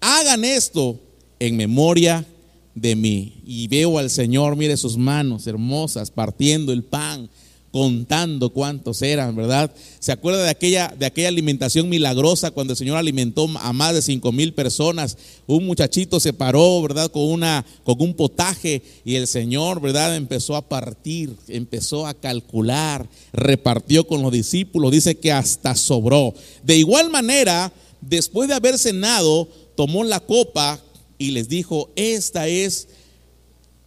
Hagan 0.00 0.44
esto 0.44 1.00
en 1.38 1.56
memoria 1.56 2.26
de 2.74 2.96
mí. 2.96 3.34
Y 3.46 3.68
veo 3.68 3.98
al 3.98 4.10
Señor, 4.10 4.56
mire 4.56 4.76
sus 4.76 4.96
manos 4.96 5.46
hermosas, 5.46 6.10
partiendo 6.10 6.72
el 6.72 6.84
pan, 6.84 7.28
contando 7.74 8.50
cuántos 8.50 9.02
eran, 9.02 9.34
¿verdad? 9.34 9.68
¿Se 9.98 10.12
acuerda 10.12 10.44
de 10.44 10.48
aquella, 10.48 10.94
de 10.96 11.06
aquella 11.06 11.26
alimentación 11.26 11.88
milagrosa 11.88 12.52
cuando 12.52 12.72
el 12.72 12.76
Señor 12.76 12.96
alimentó 12.96 13.48
a 13.58 13.72
más 13.72 13.94
de 13.94 14.00
cinco 14.00 14.30
mil 14.30 14.54
personas? 14.54 15.18
Un 15.48 15.66
muchachito 15.66 16.20
se 16.20 16.32
paró, 16.32 16.80
¿verdad? 16.82 17.10
Con, 17.10 17.24
una, 17.24 17.66
con 17.82 18.00
un 18.00 18.14
potaje 18.14 18.80
y 19.04 19.16
el 19.16 19.26
Señor, 19.26 19.80
¿verdad? 19.80 20.14
Empezó 20.14 20.54
a 20.54 20.68
partir, 20.68 21.34
empezó 21.48 22.06
a 22.06 22.14
calcular, 22.14 23.08
repartió 23.32 24.06
con 24.06 24.22
los 24.22 24.30
discípulos, 24.30 24.92
dice 24.92 25.16
que 25.16 25.32
hasta 25.32 25.74
sobró. 25.74 26.32
De 26.62 26.76
igual 26.76 27.10
manera, 27.10 27.72
después 28.00 28.48
de 28.48 28.54
haber 28.54 28.78
cenado, 28.78 29.48
tomó 29.74 30.04
la 30.04 30.20
copa 30.20 30.80
y 31.18 31.32
les 31.32 31.48
dijo, 31.48 31.90
esta 31.96 32.46
es, 32.46 32.86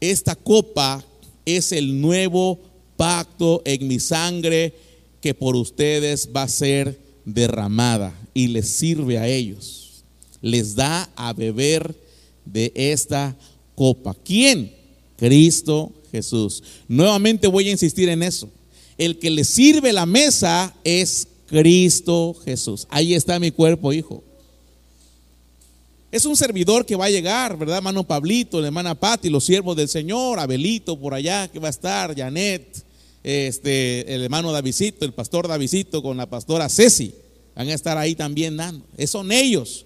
esta 0.01 0.35
copa 0.35 1.05
es 1.45 1.71
el 1.71 2.01
nuevo 2.01 2.66
pacto 2.97 3.61
en 3.63 3.87
mi 3.87 3.99
sangre 3.99 4.73
que 5.21 5.33
por 5.33 5.55
ustedes 5.55 6.29
va 6.35 6.43
a 6.43 6.49
ser 6.49 6.99
derramada 7.25 8.13
y 8.33 8.47
les 8.47 8.67
sirve 8.67 9.17
a 9.17 9.27
ellos. 9.27 10.03
Les 10.41 10.75
da 10.75 11.09
a 11.15 11.33
beber 11.33 11.95
de 12.45 12.71
esta 12.75 13.35
copa. 13.75 14.15
¿Quién? 14.23 14.73
Cristo 15.17 15.91
Jesús. 16.11 16.63
Nuevamente 16.87 17.47
voy 17.47 17.67
a 17.67 17.71
insistir 17.71 18.09
en 18.09 18.23
eso. 18.23 18.49
El 18.97 19.19
que 19.19 19.29
le 19.29 19.43
sirve 19.43 19.93
la 19.93 20.05
mesa 20.05 20.75
es 20.83 21.27
Cristo 21.47 22.35
Jesús. 22.45 22.87
Ahí 22.89 23.13
está 23.13 23.39
mi 23.39 23.51
cuerpo, 23.51 23.93
hijo. 23.93 24.23
Es 26.11 26.25
un 26.25 26.37
servidor 26.37 26.85
que 26.85 26.95
va 26.95 27.05
a 27.05 27.09
llegar, 27.09 27.57
¿verdad? 27.57 27.77
Hermano 27.77 28.03
Pablito, 28.05 28.61
la 28.61 28.67
hermana 28.67 28.95
Patti, 28.95 29.29
los 29.29 29.43
siervos 29.43 29.75
del 29.75 29.89
Señor, 29.89 30.39
Abelito 30.39 30.97
por 30.97 31.13
allá 31.13 31.49
que 31.49 31.59
va 31.59 31.67
a 31.67 31.71
estar, 31.71 32.15
Janet, 32.15 32.85
este, 33.27 34.15
el 34.15 34.23
hermano 34.23 34.53
Davidito, 34.53 35.03
el 35.03 35.11
pastor 35.11 35.49
Davidito 35.49 36.01
con 36.01 36.15
la 36.15 36.29
pastora 36.29 36.69
Ceci, 36.69 37.13
van 37.57 37.67
a 37.67 37.73
estar 37.73 37.97
ahí 37.97 38.15
también 38.15 38.55
dando. 38.55 38.85
son 39.05 39.33
ellos, 39.33 39.85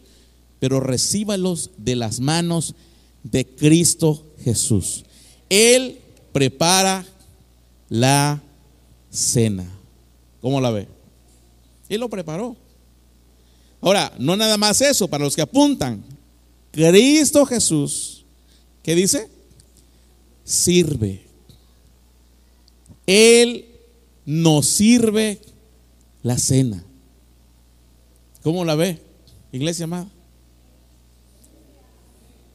pero 0.59 0.79
recíbalos 0.79 1.71
de 1.75 1.95
las 1.95 2.19
manos 2.19 2.75
de 3.23 3.47
Cristo 3.47 4.23
Jesús. 4.43 5.05
Él 5.49 5.97
prepara 6.31 7.03
la 7.89 8.43
cena. 9.09 9.65
¿Cómo 10.39 10.61
la 10.61 10.69
ve? 10.69 10.87
Él 11.89 11.99
lo 11.99 12.09
preparó. 12.09 12.55
Ahora, 13.81 14.13
no 14.19 14.37
nada 14.37 14.57
más 14.57 14.81
eso, 14.81 15.07
para 15.07 15.23
los 15.23 15.35
que 15.35 15.41
apuntan, 15.41 16.03
Cristo 16.69 17.43
Jesús, 17.47 18.23
¿qué 18.83 18.93
dice? 18.93 19.27
Sirve. 20.43 21.30
Él 23.11 23.65
nos 24.25 24.67
sirve 24.67 25.41
la 26.23 26.37
cena. 26.37 26.83
¿Cómo 28.41 28.63
la 28.63 28.75
ve, 28.75 28.99
iglesia 29.51 29.83
amada? 29.83 30.07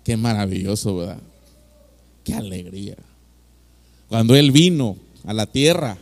Qué 0.02 0.16
maravilloso, 0.16 0.96
¿verdad? 0.96 1.20
Qué 2.24 2.32
alegría. 2.32 2.96
Cuando 4.08 4.34
Él 4.34 4.50
vino 4.50 4.96
a 5.24 5.34
la 5.34 5.46
tierra, 5.46 5.98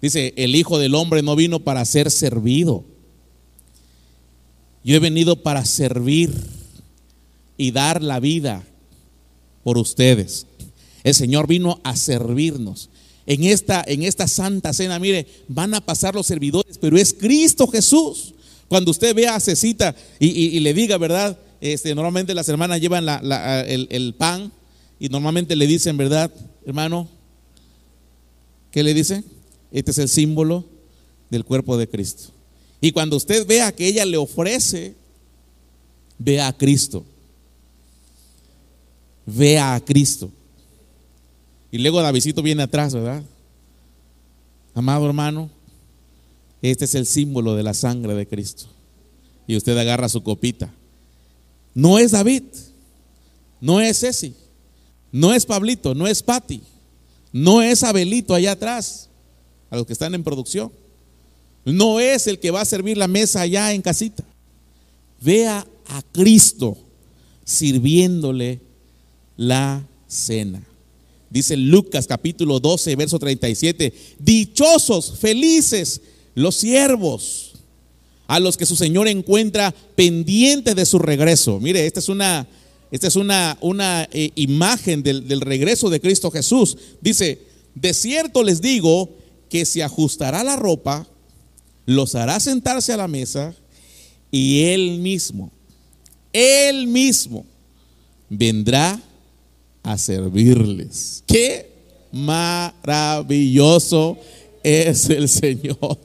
dice, 0.00 0.32
el 0.36 0.54
Hijo 0.54 0.78
del 0.78 0.94
Hombre 0.94 1.22
no 1.22 1.36
vino 1.36 1.60
para 1.60 1.84
ser 1.84 2.10
servido. 2.10 2.84
Yo 4.82 4.96
he 4.96 5.00
venido 5.00 5.42
para 5.42 5.64
servir 5.66 6.32
y 7.58 7.72
dar 7.72 8.02
la 8.02 8.18
vida 8.18 8.64
por 9.62 9.76
ustedes. 9.76 10.46
El 11.04 11.14
Señor 11.14 11.46
vino 11.46 11.80
a 11.84 11.96
servirnos. 11.96 12.88
En 13.28 13.44
esta, 13.44 13.84
en 13.86 14.02
esta 14.02 14.26
santa 14.26 14.72
cena, 14.72 14.98
mire, 14.98 15.26
van 15.46 15.74
a 15.74 15.80
pasar 15.80 16.14
los 16.14 16.26
servidores, 16.26 16.78
pero 16.78 16.96
es 16.96 17.12
Cristo 17.12 17.68
Jesús. 17.68 18.34
Cuando 18.68 18.90
usted 18.90 19.14
vea 19.14 19.34
a 19.34 19.40
Cecita 19.40 19.94
y, 20.18 20.58
le 20.60 20.74
diga, 20.74 20.98
¿verdad? 20.98 21.38
Este, 21.60 21.94
normalmente 21.94 22.34
las 22.34 22.48
hermanas 22.48 22.80
llevan 22.80 23.06
el, 23.68 23.86
el 23.90 24.14
pan 24.14 24.50
y 24.98 25.08
normalmente 25.08 25.54
le 25.56 25.66
dicen, 25.66 25.96
¿verdad, 25.96 26.32
hermano? 26.66 27.08
¿Qué 28.70 28.82
le 28.82 28.94
dicen? 28.94 29.24
Este 29.70 29.90
es 29.90 29.98
el 29.98 30.08
símbolo 30.08 30.64
del 31.30 31.44
cuerpo 31.44 31.76
de 31.76 31.88
Cristo. 31.88 32.32
Y 32.80 32.92
cuando 32.92 33.16
usted 33.16 33.46
vea 33.46 33.72
que 33.72 33.86
ella 33.86 34.04
le 34.06 34.16
ofrece, 34.16 34.94
vea 36.18 36.48
a 36.48 36.56
Cristo 36.56 37.04
vea 39.28 39.74
a 39.74 39.80
Cristo. 39.80 40.30
Y 41.70 41.78
luego 41.78 42.00
Davidito 42.00 42.42
viene 42.42 42.62
atrás, 42.62 42.94
¿verdad? 42.94 43.22
Amado 44.74 45.06
hermano, 45.06 45.50
este 46.62 46.84
es 46.84 46.94
el 46.94 47.06
símbolo 47.06 47.54
de 47.54 47.62
la 47.62 47.74
sangre 47.74 48.14
de 48.14 48.26
Cristo. 48.26 48.66
Y 49.46 49.56
usted 49.56 49.76
agarra 49.76 50.08
su 50.08 50.22
copita. 50.22 50.72
No 51.74 51.98
es 51.98 52.12
David, 52.12 52.42
no 53.60 53.80
es 53.80 54.00
Ceci, 54.00 54.34
no 55.12 55.32
es 55.32 55.46
Pablito, 55.46 55.94
no 55.94 56.06
es 56.06 56.22
Pati, 56.22 56.62
no 57.32 57.62
es 57.62 57.82
Abelito 57.82 58.34
allá 58.34 58.52
atrás, 58.52 59.08
a 59.70 59.76
los 59.76 59.86
que 59.86 59.92
están 59.92 60.14
en 60.14 60.24
producción. 60.24 60.72
No 61.64 62.00
es 62.00 62.26
el 62.26 62.38
que 62.38 62.50
va 62.50 62.62
a 62.62 62.64
servir 62.64 62.96
la 62.96 63.08
mesa 63.08 63.42
allá 63.42 63.72
en 63.72 63.82
casita. 63.82 64.24
Vea 65.20 65.66
a 65.88 66.02
Cristo 66.12 66.78
sirviéndole 67.44 68.60
la 69.36 69.82
cena. 70.06 70.62
Dice 71.30 71.56
Lucas 71.56 72.06
capítulo 72.06 72.58
12, 72.58 72.96
verso 72.96 73.18
37, 73.18 73.92
dichosos, 74.18 75.18
felices 75.18 76.00
los 76.34 76.56
siervos 76.56 77.52
a 78.28 78.40
los 78.40 78.56
que 78.56 78.66
su 78.66 78.76
Señor 78.76 79.08
encuentra 79.08 79.74
pendientes 79.94 80.74
de 80.76 80.86
su 80.86 80.98
regreso. 80.98 81.60
Mire, 81.60 81.86
esta 81.86 82.00
es 82.00 82.08
una, 82.08 82.46
esta 82.90 83.08
es 83.08 83.16
una, 83.16 83.58
una 83.60 84.08
eh, 84.12 84.30
imagen 84.36 85.02
del, 85.02 85.26
del 85.26 85.40
regreso 85.40 85.90
de 85.90 86.00
Cristo 86.00 86.30
Jesús. 86.30 86.76
Dice, 87.00 87.40
de 87.74 87.92
cierto 87.94 88.42
les 88.42 88.60
digo 88.60 89.10
que 89.48 89.64
se 89.64 89.82
ajustará 89.82 90.44
la 90.44 90.56
ropa, 90.56 91.06
los 91.86 92.14
hará 92.14 92.38
sentarse 92.38 92.92
a 92.92 92.98
la 92.98 93.08
mesa 93.08 93.54
y 94.30 94.64
él 94.64 94.98
mismo, 94.98 95.50
él 96.32 96.86
mismo 96.86 97.46
vendrá 98.28 99.02
a 99.82 99.98
servirles. 99.98 101.24
Qué 101.26 101.68
maravilloso 102.12 104.16
es 104.62 105.10
el 105.10 105.28
Señor. 105.28 105.98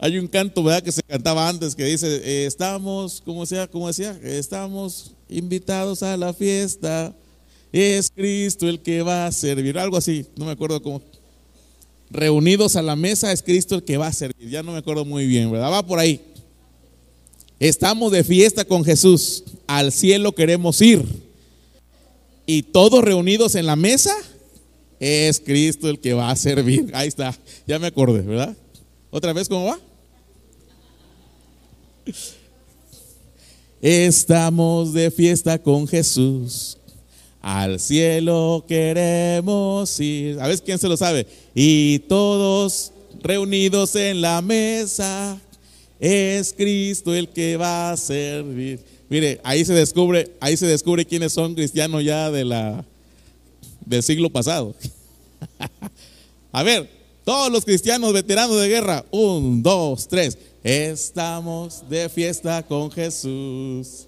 Hay 0.00 0.16
un 0.18 0.28
canto, 0.28 0.62
¿verdad? 0.62 0.82
Que 0.82 0.92
se 0.92 1.02
cantaba 1.02 1.48
antes 1.48 1.74
que 1.74 1.84
dice, 1.84 2.20
eh, 2.24 2.46
estamos, 2.46 3.20
como 3.24 3.40
decía, 3.40 3.66
como 3.66 3.88
decía, 3.88 4.18
estamos 4.22 5.12
invitados 5.28 6.04
a 6.04 6.16
la 6.16 6.32
fiesta. 6.32 7.12
Es 7.72 8.10
Cristo 8.14 8.68
el 8.68 8.80
que 8.80 9.02
va 9.02 9.26
a 9.26 9.32
servir. 9.32 9.76
Algo 9.76 9.96
así, 9.96 10.24
no 10.36 10.44
me 10.44 10.52
acuerdo 10.52 10.80
cómo. 10.80 11.02
Reunidos 12.10 12.76
a 12.76 12.82
la 12.82 12.96
mesa 12.96 13.32
es 13.32 13.42
Cristo 13.42 13.74
el 13.74 13.82
que 13.82 13.96
va 13.96 14.06
a 14.06 14.12
servir. 14.12 14.48
Ya 14.48 14.62
no 14.62 14.72
me 14.72 14.78
acuerdo 14.78 15.04
muy 15.04 15.26
bien, 15.26 15.50
¿verdad? 15.50 15.72
Va 15.72 15.84
por 15.84 15.98
ahí. 15.98 16.20
Estamos 17.58 18.12
de 18.12 18.22
fiesta 18.22 18.64
con 18.64 18.84
Jesús. 18.84 19.42
Al 19.66 19.90
cielo 19.90 20.32
queremos 20.32 20.80
ir 20.80 21.04
y 22.50 22.62
todos 22.62 23.04
reunidos 23.04 23.56
en 23.56 23.66
la 23.66 23.76
mesa, 23.76 24.16
es 24.98 25.38
Cristo 25.38 25.90
el 25.90 26.00
que 26.00 26.14
va 26.14 26.30
a 26.30 26.34
servir. 26.34 26.90
Ahí 26.94 27.06
está, 27.06 27.38
ya 27.66 27.78
me 27.78 27.88
acordé, 27.88 28.22
¿verdad? 28.22 28.56
¿Otra 29.10 29.34
vez 29.34 29.50
cómo 29.50 29.66
va? 29.66 29.78
Estamos 33.82 34.94
de 34.94 35.10
fiesta 35.10 35.58
con 35.58 35.86
Jesús. 35.86 36.78
Al 37.42 37.78
cielo 37.78 38.64
queremos 38.66 40.00
ir. 40.00 40.40
A 40.40 40.48
ver 40.48 40.58
quién 40.62 40.78
se 40.78 40.88
lo 40.88 40.96
sabe. 40.96 41.26
Y 41.54 41.98
todos 42.00 42.92
reunidos 43.20 43.94
en 43.94 44.22
la 44.22 44.40
mesa 44.40 45.38
es 46.00 46.54
Cristo 46.54 47.14
el 47.14 47.28
que 47.28 47.58
va 47.58 47.90
a 47.90 47.96
servir. 47.98 48.97
Mire, 49.08 49.40
ahí 49.42 49.64
se 49.64 49.72
descubre, 49.72 50.30
ahí 50.40 50.56
se 50.56 50.66
descubre 50.66 51.06
quiénes 51.06 51.32
son 51.32 51.54
cristianos 51.54 52.04
ya 52.04 52.30
de 52.30 52.44
la 52.44 52.84
del 53.84 54.02
siglo 54.02 54.30
pasado. 54.30 54.74
a 56.52 56.62
ver, 56.62 56.90
todos 57.24 57.50
los 57.50 57.64
cristianos 57.64 58.12
veteranos 58.12 58.60
de 58.60 58.68
guerra, 58.68 59.04
un, 59.10 59.62
dos, 59.62 60.08
tres. 60.08 60.36
Estamos 60.62 61.88
de 61.88 62.08
fiesta 62.08 62.62
con 62.62 62.90
Jesús. 62.90 64.06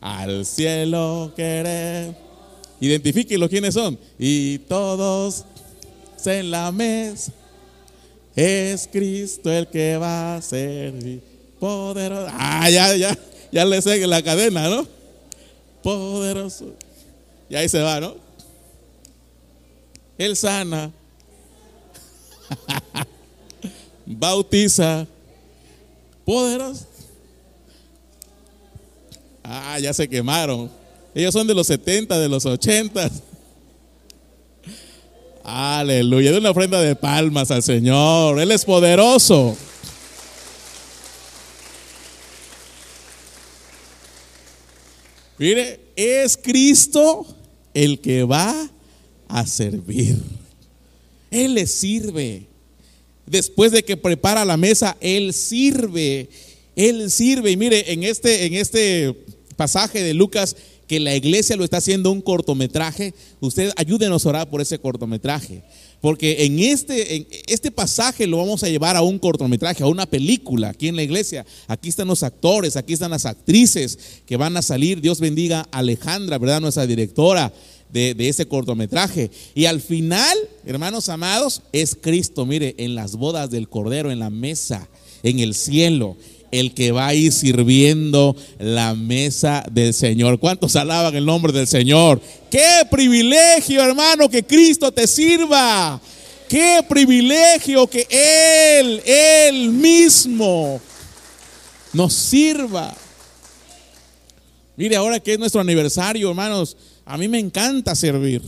Al 0.00 0.46
cielo 0.46 1.32
querer. 1.34 2.16
Identifíquenlo 2.80 3.48
quiénes 3.48 3.74
son. 3.74 3.98
Y 4.18 4.58
todos 4.60 5.44
en 6.28 6.50
la 6.50 6.70
mesa. 6.72 7.32
Es 8.36 8.88
Cristo 8.90 9.50
el 9.50 9.66
que 9.66 9.96
va 9.96 10.36
a 10.36 10.42
servir. 10.42 11.22
Poderoso. 11.58 12.30
Ah, 12.30 12.70
ya, 12.70 12.94
ya. 12.96 13.18
Ya 13.50 13.64
le 13.64 13.80
sigue 13.80 14.06
la 14.06 14.22
cadena, 14.22 14.68
¿no? 14.68 14.86
Poderoso. 15.82 16.74
Y 17.48 17.54
ahí 17.54 17.68
se 17.68 17.80
va, 17.80 18.00
¿no? 18.00 18.16
Él 20.18 20.36
sana. 20.36 20.90
Bautiza. 24.06 25.06
Poderoso. 26.24 26.86
Ah, 29.42 29.78
ya 29.80 29.94
se 29.94 30.08
quemaron. 30.08 30.70
Ellos 31.14 31.32
son 31.32 31.46
de 31.46 31.54
los 31.54 31.66
70, 31.66 32.18
de 32.18 32.28
los 32.28 32.44
80. 32.44 33.10
Aleluya. 35.44 36.32
De 36.32 36.38
una 36.38 36.50
ofrenda 36.50 36.80
de 36.82 36.94
palmas 36.94 37.50
al 37.50 37.62
Señor. 37.62 38.40
Él 38.40 38.52
es 38.52 38.64
poderoso. 38.64 39.56
Mire, 45.38 45.80
es 45.94 46.36
Cristo 46.36 47.26
el 47.72 48.00
que 48.00 48.24
va 48.24 48.70
a 49.28 49.46
servir. 49.46 50.16
Él 51.30 51.54
le 51.54 51.66
sirve. 51.66 52.46
Después 53.26 53.72
de 53.72 53.84
que 53.84 53.96
prepara 53.96 54.44
la 54.44 54.56
mesa, 54.56 54.96
Él 55.00 55.32
sirve. 55.32 56.28
Él 56.74 57.10
sirve. 57.10 57.50
Y 57.50 57.56
mire, 57.56 57.92
en 57.92 58.04
este, 58.04 58.46
en 58.46 58.54
este 58.54 59.14
pasaje 59.56 60.02
de 60.02 60.14
Lucas, 60.14 60.56
que 60.86 60.98
la 60.98 61.14
iglesia 61.14 61.56
lo 61.56 61.64
está 61.64 61.76
haciendo 61.76 62.10
un 62.10 62.22
cortometraje, 62.22 63.14
usted 63.40 63.72
ayúdenos 63.76 64.24
a 64.24 64.28
orar 64.30 64.50
por 64.50 64.60
ese 64.60 64.78
cortometraje. 64.78 65.62
Porque 66.00 66.44
en 66.44 66.60
este, 66.60 67.16
en 67.16 67.26
este 67.46 67.70
pasaje 67.70 68.26
lo 68.26 68.36
vamos 68.36 68.62
a 68.62 68.68
llevar 68.68 68.96
a 68.96 69.02
un 69.02 69.18
cortometraje, 69.18 69.82
a 69.82 69.86
una 69.86 70.06
película 70.06 70.70
aquí 70.70 70.88
en 70.88 70.96
la 70.96 71.02
iglesia. 71.02 71.44
Aquí 71.66 71.88
están 71.88 72.08
los 72.08 72.22
actores, 72.22 72.76
aquí 72.76 72.92
están 72.92 73.10
las 73.10 73.26
actrices 73.26 73.98
que 74.24 74.36
van 74.36 74.56
a 74.56 74.62
salir. 74.62 75.00
Dios 75.00 75.18
bendiga 75.18 75.66
a 75.72 75.78
Alejandra, 75.78 76.38
¿verdad? 76.38 76.60
Nuestra 76.60 76.86
directora 76.86 77.52
de, 77.92 78.14
de 78.14 78.28
ese 78.28 78.46
cortometraje. 78.46 79.30
Y 79.54 79.64
al 79.64 79.80
final, 79.80 80.36
hermanos 80.64 81.08
amados, 81.08 81.62
es 81.72 81.96
Cristo, 82.00 82.46
mire, 82.46 82.76
en 82.78 82.94
las 82.94 83.16
bodas 83.16 83.50
del 83.50 83.68
Cordero, 83.68 84.12
en 84.12 84.20
la 84.20 84.30
mesa, 84.30 84.88
en 85.24 85.40
el 85.40 85.54
cielo 85.54 86.16
el 86.50 86.74
que 86.74 86.92
va 86.92 87.08
a 87.08 87.14
ir 87.14 87.32
sirviendo 87.32 88.36
la 88.58 88.94
mesa 88.94 89.64
del 89.70 89.94
Señor. 89.94 90.38
¿Cuántos 90.38 90.76
alaban 90.76 91.14
el 91.14 91.26
nombre 91.26 91.52
del 91.52 91.66
Señor? 91.66 92.20
Qué 92.50 92.86
privilegio, 92.90 93.82
hermano, 93.82 94.28
que 94.28 94.42
Cristo 94.42 94.92
te 94.92 95.06
sirva. 95.06 96.00
Qué 96.48 96.80
privilegio 96.88 97.86
que 97.86 98.06
Él, 98.10 99.02
Él 99.04 99.68
mismo, 99.70 100.80
nos 101.92 102.14
sirva. 102.14 102.94
Mire, 104.76 104.96
ahora 104.96 105.20
que 105.20 105.34
es 105.34 105.38
nuestro 105.38 105.60
aniversario, 105.60 106.30
hermanos, 106.30 106.76
a 107.04 107.18
mí 107.18 107.28
me 107.28 107.38
encanta 107.38 107.94
servir. 107.94 108.42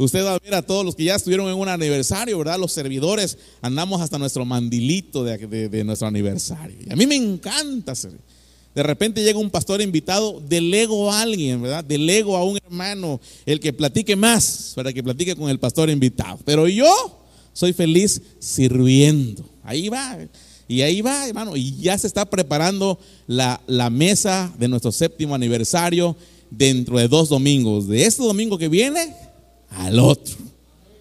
Usted 0.00 0.24
va 0.24 0.34
a 0.34 0.38
ver 0.38 0.54
a 0.54 0.62
todos 0.62 0.82
los 0.82 0.96
que 0.96 1.04
ya 1.04 1.16
estuvieron 1.16 1.46
en 1.48 1.56
un 1.56 1.68
aniversario, 1.68 2.38
¿verdad? 2.38 2.58
Los 2.58 2.72
servidores, 2.72 3.36
andamos 3.60 4.00
hasta 4.00 4.18
nuestro 4.18 4.46
mandilito 4.46 5.24
de, 5.24 5.84
nuestro 5.84 6.08
aniversario. 6.08 6.74
Y 6.86 6.90
a 6.90 6.96
mí 6.96 7.06
me 7.06 7.16
encanta. 7.16 7.92
De 8.74 8.82
repente 8.82 9.22
llega 9.22 9.38
un 9.38 9.50
pastor 9.50 9.82
invitado, 9.82 10.40
delego 10.48 11.12
a 11.12 11.20
alguien, 11.20 11.60
¿verdad? 11.60 11.84
Delego 11.84 12.34
a 12.38 12.44
un 12.44 12.56
hermano, 12.64 13.20
el 13.44 13.60
que 13.60 13.74
platique 13.74 14.16
más, 14.16 14.72
para 14.74 14.90
que 14.90 15.02
platique 15.02 15.36
con 15.36 15.50
el 15.50 15.58
pastor 15.58 15.90
invitado. 15.90 16.38
Pero 16.46 16.66
yo 16.66 17.20
soy 17.52 17.74
feliz 17.74 18.22
sirviendo. 18.38 19.44
Ahí 19.62 19.90
va. 19.90 20.16
Y 20.66 20.80
ahí 20.80 21.02
va, 21.02 21.28
hermano. 21.28 21.58
Y 21.58 21.76
ya 21.76 21.98
se 21.98 22.06
está 22.06 22.24
preparando 22.24 22.98
la, 23.26 23.60
la 23.66 23.90
mesa 23.90 24.50
de 24.58 24.66
nuestro 24.66 24.92
séptimo 24.92 25.34
aniversario 25.34 26.16
dentro 26.50 26.96
de 26.96 27.06
dos 27.06 27.28
domingos. 27.28 27.86
De 27.86 28.06
este 28.06 28.22
domingo 28.22 28.56
que 28.56 28.70
viene 28.70 29.14
al 29.70 29.98
otro. 29.98 30.36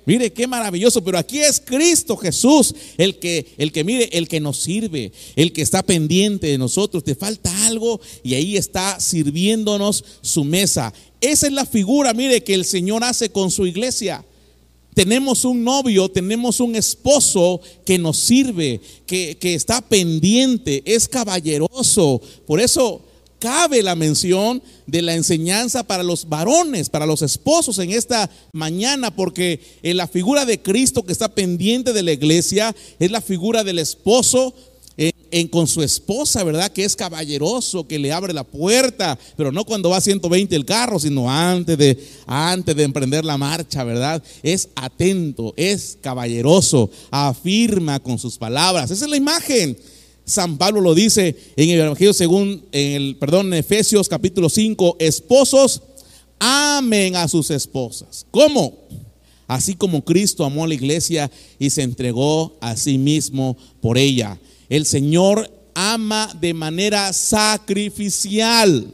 Mire 0.09 0.33
qué 0.33 0.47
maravilloso, 0.47 1.03
pero 1.03 1.19
aquí 1.19 1.39
es 1.39 1.61
Cristo 1.63 2.17
Jesús 2.17 2.73
el 2.97 3.19
que 3.19 3.45
el 3.59 3.71
que 3.71 3.83
mire, 3.83 4.09
el 4.11 4.27
que 4.27 4.39
nos 4.39 4.57
sirve, 4.57 5.11
el 5.35 5.53
que 5.53 5.61
está 5.61 5.83
pendiente 5.83 6.47
de 6.47 6.57
nosotros. 6.57 7.03
Te 7.03 7.13
falta 7.13 7.67
algo 7.67 8.01
y 8.23 8.33
ahí 8.33 8.57
está 8.57 8.99
sirviéndonos 8.99 10.03
su 10.21 10.43
mesa. 10.43 10.91
Esa 11.21 11.45
es 11.45 11.53
la 11.53 11.63
figura, 11.63 12.13
mire, 12.15 12.43
que 12.43 12.55
el 12.55 12.65
Señor 12.65 13.03
hace 13.03 13.29
con 13.29 13.51
su 13.51 13.67
iglesia. 13.67 14.25
Tenemos 14.95 15.45
un 15.45 15.63
novio, 15.63 16.09
tenemos 16.09 16.59
un 16.59 16.75
esposo 16.75 17.61
que 17.85 17.99
nos 17.99 18.17
sirve, 18.17 18.81
que, 19.05 19.37
que 19.39 19.53
está 19.53 19.79
pendiente, 19.79 20.81
es 20.85 21.07
caballeroso. 21.07 22.19
Por 22.47 22.59
eso 22.59 23.03
cabe 23.39 23.81
la 23.81 23.95
mención 23.95 24.61
de 24.85 25.01
la 25.01 25.15
enseñanza 25.15 25.83
para 25.83 26.03
los 26.03 26.27
varones, 26.27 26.89
para 26.89 27.05
los 27.05 27.21
esposos 27.21 27.79
en 27.79 27.91
esta 27.91 28.29
mañana, 28.53 29.15
porque 29.15 29.59
en 29.81 29.97
la 29.97 30.07
figura 30.07 30.45
de 30.45 30.61
Cristo 30.61 31.03
que 31.03 31.13
está 31.13 31.29
pendiente 31.29 31.93
de 31.93 32.03
la 32.03 32.11
iglesia 32.11 32.75
es 32.99 33.11
la 33.11 33.21
figura 33.21 33.63
del 33.63 33.79
esposo 33.79 34.53
en, 35.31 35.47
con 35.47 35.67
su 35.67 35.81
esposa, 35.81 36.43
¿verdad? 36.43 36.71
Que 36.71 36.83
es 36.83 36.95
caballeroso, 36.95 37.87
que 37.87 37.99
le 37.99 38.11
abre 38.11 38.33
la 38.33 38.43
puerta, 38.43 39.17
pero 39.37 39.51
no 39.51 39.63
cuando 39.63 39.89
va 39.89 39.97
a 39.97 40.01
120 40.01 40.55
el 40.55 40.65
carro, 40.65 40.99
sino 40.99 41.31
antes 41.31 41.77
de, 41.77 41.97
antes 42.25 42.75
de 42.75 42.83
emprender 42.83 43.23
la 43.23 43.37
marcha, 43.37 43.83
¿verdad? 43.83 44.21
Es 44.43 44.69
atento, 44.75 45.53
es 45.55 45.97
caballeroso, 46.01 46.89
afirma 47.11 47.99
con 47.99 48.19
sus 48.19 48.37
palabras. 48.37 48.91
Esa 48.91 49.05
es 49.05 49.11
la 49.11 49.17
imagen 49.17 49.77
San 50.29 50.57
Pablo 50.57 50.79
lo 50.79 50.93
dice 50.93 51.35
en 51.55 51.69
el 51.69 51.79
Evangelio 51.79 52.13
según, 52.13 52.63
en 52.71 52.93
el, 52.93 53.15
perdón, 53.17 53.47
en 53.47 53.55
Efesios 53.55 54.07
capítulo 54.07 54.47
5, 54.47 54.97
esposos, 54.99 55.81
amen 56.37 57.15
a 57.15 57.27
sus 57.27 57.49
esposas. 57.49 58.27
¿Cómo? 58.29 58.77
Así 59.47 59.73
como 59.73 60.05
Cristo 60.05 60.45
amó 60.45 60.65
a 60.65 60.67
la 60.67 60.75
iglesia 60.75 61.31
y 61.57 61.71
se 61.71 61.81
entregó 61.81 62.55
a 62.61 62.77
sí 62.77 62.99
mismo 62.99 63.57
por 63.81 63.97
ella. 63.97 64.39
El 64.69 64.85
Señor 64.85 65.51
ama 65.73 66.31
de 66.39 66.53
manera 66.53 67.11
sacrificial. 67.11 68.85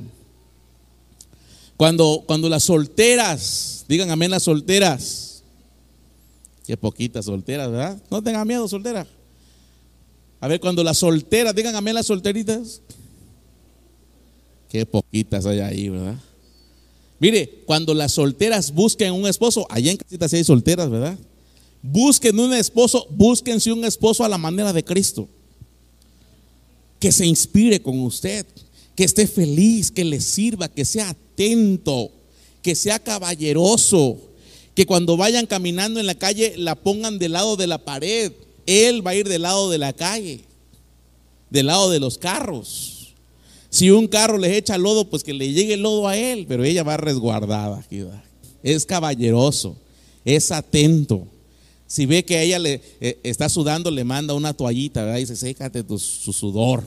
Cuando, 1.76 2.24
cuando 2.26 2.48
las 2.48 2.64
solteras, 2.64 3.84
digan 3.90 4.10
amén 4.10 4.32
las 4.32 4.44
solteras, 4.44 5.44
qué 6.66 6.78
poquitas 6.78 7.26
solteras, 7.26 7.70
¿verdad? 7.70 8.02
No 8.10 8.24
tengan 8.24 8.48
miedo, 8.48 8.66
solteras. 8.70 9.08
A 10.40 10.48
ver, 10.48 10.60
cuando 10.60 10.84
las 10.84 10.98
solteras, 10.98 11.56
digan 11.56 11.76
amén 11.76 11.96
las 11.96 12.06
solteritas. 12.06 12.82
Qué 14.70 14.86
poquitas 14.86 15.46
hay 15.46 15.60
ahí, 15.60 15.90
¿verdad? 15.90 16.18
Mire, 17.20 17.64
cuando 17.66 17.94
las 17.94 18.12
solteras 18.14 18.74
busquen 18.74 19.14
un 19.14 19.26
esposo, 19.28 19.66
allá 19.70 19.92
en 19.92 19.98
casita 19.98 20.28
sí 20.28 20.38
hay 20.38 20.44
solteras, 20.44 20.90
¿verdad? 20.90 21.18
Busquen 21.82 22.40
un 22.40 22.54
esposo, 22.54 23.08
búsquense 23.12 23.72
un 23.72 23.86
esposo 23.86 24.24
a 24.24 24.30
la 24.30 24.38
manera 24.38 24.74
de 24.74 24.84
Cristo. 24.84 25.28
Que 27.00 27.12
se 27.12 27.26
inspire 27.26 27.82
con 27.82 28.00
usted, 28.02 28.46
que 28.96 29.04
esté 29.04 29.28
feliz, 29.28 29.92
que 29.92 30.04
le 30.04 30.20
sirva, 30.20 30.68
que 30.68 30.84
sea 30.84 31.10
atento, 31.10 32.12
que 32.62 32.76
sea 32.76 33.00
caballeroso, 33.00 34.18
que 34.74 34.86
cuando 34.86 35.16
vayan 35.16 35.46
caminando 35.46 36.00
en 36.00 36.08
la 36.08 36.16
calle 36.16 36.56
la 36.58 36.76
pongan 36.76 37.20
del 37.20 37.34
lado 37.34 37.56
de 37.56 37.68
la 37.68 37.78
pared, 37.78 38.32
él 38.66 39.06
va 39.06 39.12
a 39.12 39.16
ir 39.16 39.28
del 39.28 39.44
lado 39.44 39.70
de 39.70 39.78
la 39.78 39.94
calle, 39.94 40.42
del 41.50 41.68
lado 41.68 41.90
de 41.90 42.00
los 42.00 42.18
carros. 42.18 43.14
Si 43.70 43.92
un 43.92 44.08
carro 44.08 44.38
le 44.38 44.56
echa 44.58 44.78
lodo, 44.78 45.10
pues 45.10 45.24
que 45.24 45.34
le 45.34 45.52
llegue 45.52 45.74
el 45.74 45.82
lodo 45.82 46.08
a 46.08 46.18
él, 46.18 46.46
pero 46.48 46.64
ella 46.64 46.84
va 46.84 46.98
resguardada. 46.98 47.86
Es 48.64 48.86
caballeroso, 48.86 49.76
es 50.24 50.52
atento. 50.52 51.28
Si 51.88 52.06
ve 52.06 52.24
que 52.26 52.42
ella 52.42 52.58
le 52.58 52.82
eh, 53.00 53.20
está 53.24 53.50
sudando, 53.50 53.92
le 53.92 54.04
manda 54.04 54.34
una 54.34 54.54
toallita, 54.54 55.04
¿verdad? 55.04 55.20
Dice, 55.20 55.36
sécate 55.36 55.84
tu, 55.84 56.00
su 56.00 56.34
sudor. 56.34 56.84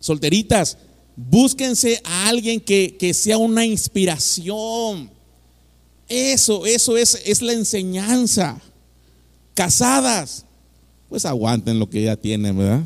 Solteritas, 0.00 0.78
búsquense 1.14 2.00
a 2.04 2.28
alguien 2.28 2.60
que, 2.60 2.96
que 2.98 3.14
sea 3.14 3.38
una 3.38 3.64
inspiración. 3.64 5.10
Eso, 6.08 6.66
eso 6.66 6.96
es, 6.96 7.20
es 7.24 7.42
la 7.42 7.52
enseñanza 7.52 8.60
Casadas, 9.54 10.44
pues 11.08 11.24
aguanten 11.24 11.78
lo 11.78 11.90
que 11.90 12.02
ya 12.02 12.16
tienen, 12.16 12.56
¿verdad? 12.56 12.82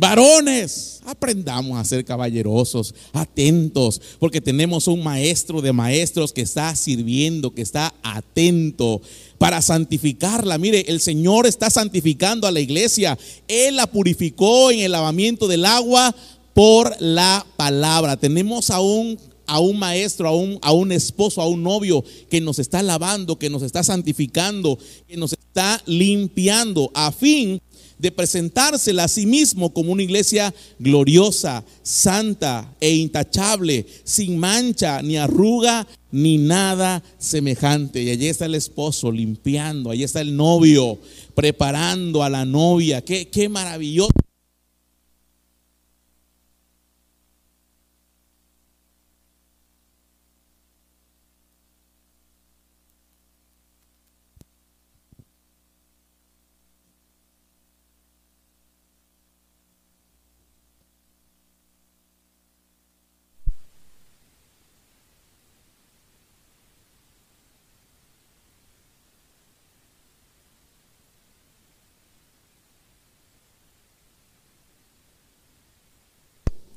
Varones, 0.00 1.00
aprendamos 1.06 1.76
a 1.76 1.84
ser 1.84 2.04
caballerosos, 2.04 2.94
atentos, 3.12 4.00
porque 4.20 4.40
tenemos 4.40 4.86
un 4.86 5.02
maestro 5.02 5.60
de 5.60 5.72
maestros 5.72 6.32
que 6.32 6.42
está 6.42 6.76
sirviendo, 6.76 7.52
que 7.52 7.62
está 7.62 7.92
atento 8.04 9.02
para 9.38 9.60
santificarla. 9.60 10.56
Mire, 10.56 10.84
el 10.86 11.00
Señor 11.00 11.48
está 11.48 11.68
santificando 11.68 12.46
a 12.46 12.52
la 12.52 12.60
iglesia. 12.60 13.18
Él 13.48 13.74
la 13.74 13.88
purificó 13.88 14.70
en 14.70 14.78
el 14.78 14.92
lavamiento 14.92 15.48
del 15.48 15.64
agua 15.64 16.14
por 16.54 16.94
la 17.00 17.44
palabra. 17.56 18.16
Tenemos 18.16 18.70
a 18.70 18.80
un 18.80 19.18
a 19.48 19.58
un 19.58 19.78
maestro, 19.78 20.28
a 20.28 20.36
un, 20.36 20.58
a 20.62 20.72
un 20.72 20.92
esposo, 20.92 21.42
a 21.42 21.48
un 21.48 21.62
novio 21.62 22.04
que 22.30 22.40
nos 22.40 22.60
está 22.60 22.82
lavando, 22.82 23.38
que 23.38 23.50
nos 23.50 23.62
está 23.62 23.82
santificando, 23.82 24.78
que 25.08 25.16
nos 25.16 25.32
está 25.32 25.82
limpiando 25.86 26.90
a 26.94 27.10
fin 27.10 27.60
de 27.98 28.12
presentársela 28.12 29.04
a 29.04 29.08
sí 29.08 29.26
mismo 29.26 29.72
como 29.72 29.92
una 29.92 30.02
iglesia 30.02 30.54
gloriosa, 30.78 31.64
santa 31.82 32.72
e 32.78 32.94
intachable, 32.94 33.86
sin 34.04 34.38
mancha, 34.38 35.02
ni 35.02 35.16
arruga, 35.16 35.86
ni 36.12 36.38
nada 36.38 37.02
semejante. 37.18 38.02
Y 38.02 38.10
allí 38.10 38.28
está 38.28 38.46
el 38.46 38.54
esposo 38.54 39.10
limpiando, 39.10 39.90
allí 39.90 40.04
está 40.04 40.20
el 40.20 40.36
novio 40.36 40.98
preparando 41.34 42.22
a 42.22 42.30
la 42.30 42.44
novia. 42.44 43.02
Qué, 43.02 43.28
qué 43.28 43.48
maravilloso. 43.48 44.12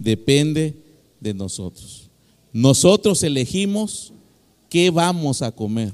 Depende 0.02 0.76
de 1.20 1.34
nosotros. 1.34 2.10
Nosotros 2.52 3.24
elegimos 3.24 4.12
qué 4.70 4.90
vamos 4.90 5.42
a 5.42 5.52
comer. 5.52 5.92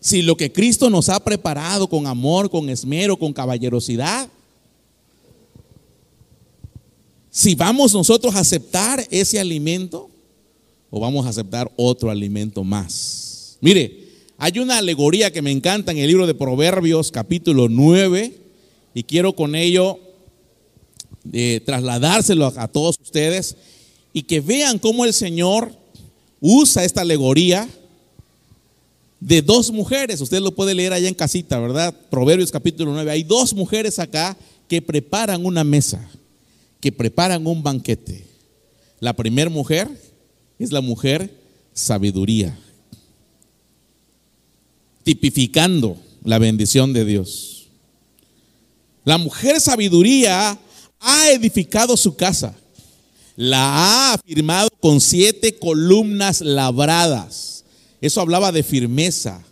Si 0.00 0.22
lo 0.22 0.36
que 0.36 0.50
Cristo 0.50 0.88
nos 0.88 1.08
ha 1.08 1.20
preparado 1.20 1.88
con 1.88 2.06
amor, 2.06 2.50
con 2.50 2.70
esmero, 2.70 3.18
con 3.18 3.32
caballerosidad, 3.32 4.28
si 7.30 7.54
vamos 7.54 7.92
nosotros 7.92 8.34
a 8.34 8.40
aceptar 8.40 9.06
ese 9.10 9.38
alimento 9.38 10.08
o 10.90 10.98
vamos 10.98 11.26
a 11.26 11.28
aceptar 11.28 11.70
otro 11.76 12.10
alimento 12.10 12.64
más. 12.64 13.58
Mire, 13.60 14.08
hay 14.38 14.58
una 14.58 14.78
alegoría 14.78 15.30
que 15.30 15.42
me 15.42 15.50
encanta 15.50 15.92
en 15.92 15.98
el 15.98 16.08
libro 16.08 16.26
de 16.26 16.34
Proverbios 16.34 17.12
capítulo 17.12 17.68
9 17.68 18.34
y 18.94 19.02
quiero 19.02 19.34
con 19.34 19.54
ello 19.54 20.00
de 21.24 21.60
trasladárselo 21.64 22.46
a, 22.56 22.68
todos 22.68 22.98
ustedes 23.00 23.56
y 24.12 24.22
que 24.22 24.40
vean 24.40 24.78
cómo 24.78 25.04
el 25.04 25.12
Señor 25.12 25.72
usa 26.40 26.84
esta 26.84 27.02
alegoría 27.02 27.68
de 29.20 29.42
dos 29.42 29.70
mujeres. 29.70 30.20
Usted 30.20 30.40
lo 30.40 30.54
puede 30.54 30.74
leer 30.74 30.92
allá 30.92 31.08
en 31.08 31.14
casita, 31.14 31.58
¿verdad? 31.58 31.94
Proverbios 32.10 32.50
capítulo 32.50 32.92
9. 32.92 33.10
Hay 33.10 33.22
dos 33.22 33.54
mujeres 33.54 33.98
acá 33.98 34.36
que 34.66 34.80
preparan 34.80 35.44
una 35.44 35.64
mesa, 35.64 36.08
que 36.80 36.90
preparan 36.90 37.46
un 37.46 37.62
banquete. 37.62 38.26
La 38.98 39.14
primera 39.14 39.50
mujer 39.50 39.88
es 40.58 40.72
la 40.72 40.80
mujer 40.80 41.34
sabiduría, 41.72 42.58
tipificando 45.02 45.96
la 46.24 46.38
bendición 46.38 46.92
de 46.92 47.04
Dios. 47.04 47.68
La 49.04 49.18
mujer 49.18 49.60
sabiduría 49.60 50.58
ha 51.00 51.30
edificado 51.30 51.96
su 51.96 52.14
casa, 52.14 52.54
la 53.36 53.58
ha 53.58 54.12
afirmado 54.14 54.68
con 54.80 55.00
siete 55.00 55.56
columnas 55.56 56.42
labradas. 56.42 57.64
Eso 58.00 58.20
hablaba 58.20 58.52
de 58.52 58.62
firmeza. 58.62 59.42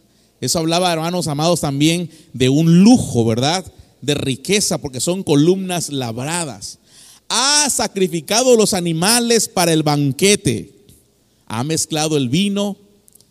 Eso 0.40 0.58
hablaba, 0.58 0.92
hermanos 0.92 1.26
amados, 1.26 1.62
también 1.62 2.11
de 2.32 2.48
un 2.48 2.82
lujo, 2.82 3.24
¿verdad? 3.24 3.64
De 4.02 4.14
riqueza, 4.14 4.78
porque 4.78 5.00
son 5.00 5.22
columnas 5.22 5.88
labradas. 5.88 6.78
Ha 7.28 7.68
sacrificado 7.70 8.56
los 8.56 8.74
animales 8.74 9.48
para 9.48 9.72
el 9.72 9.82
banquete. 9.82 10.72
Ha 11.46 11.64
mezclado 11.64 12.16
el 12.16 12.28
vino 12.28 12.76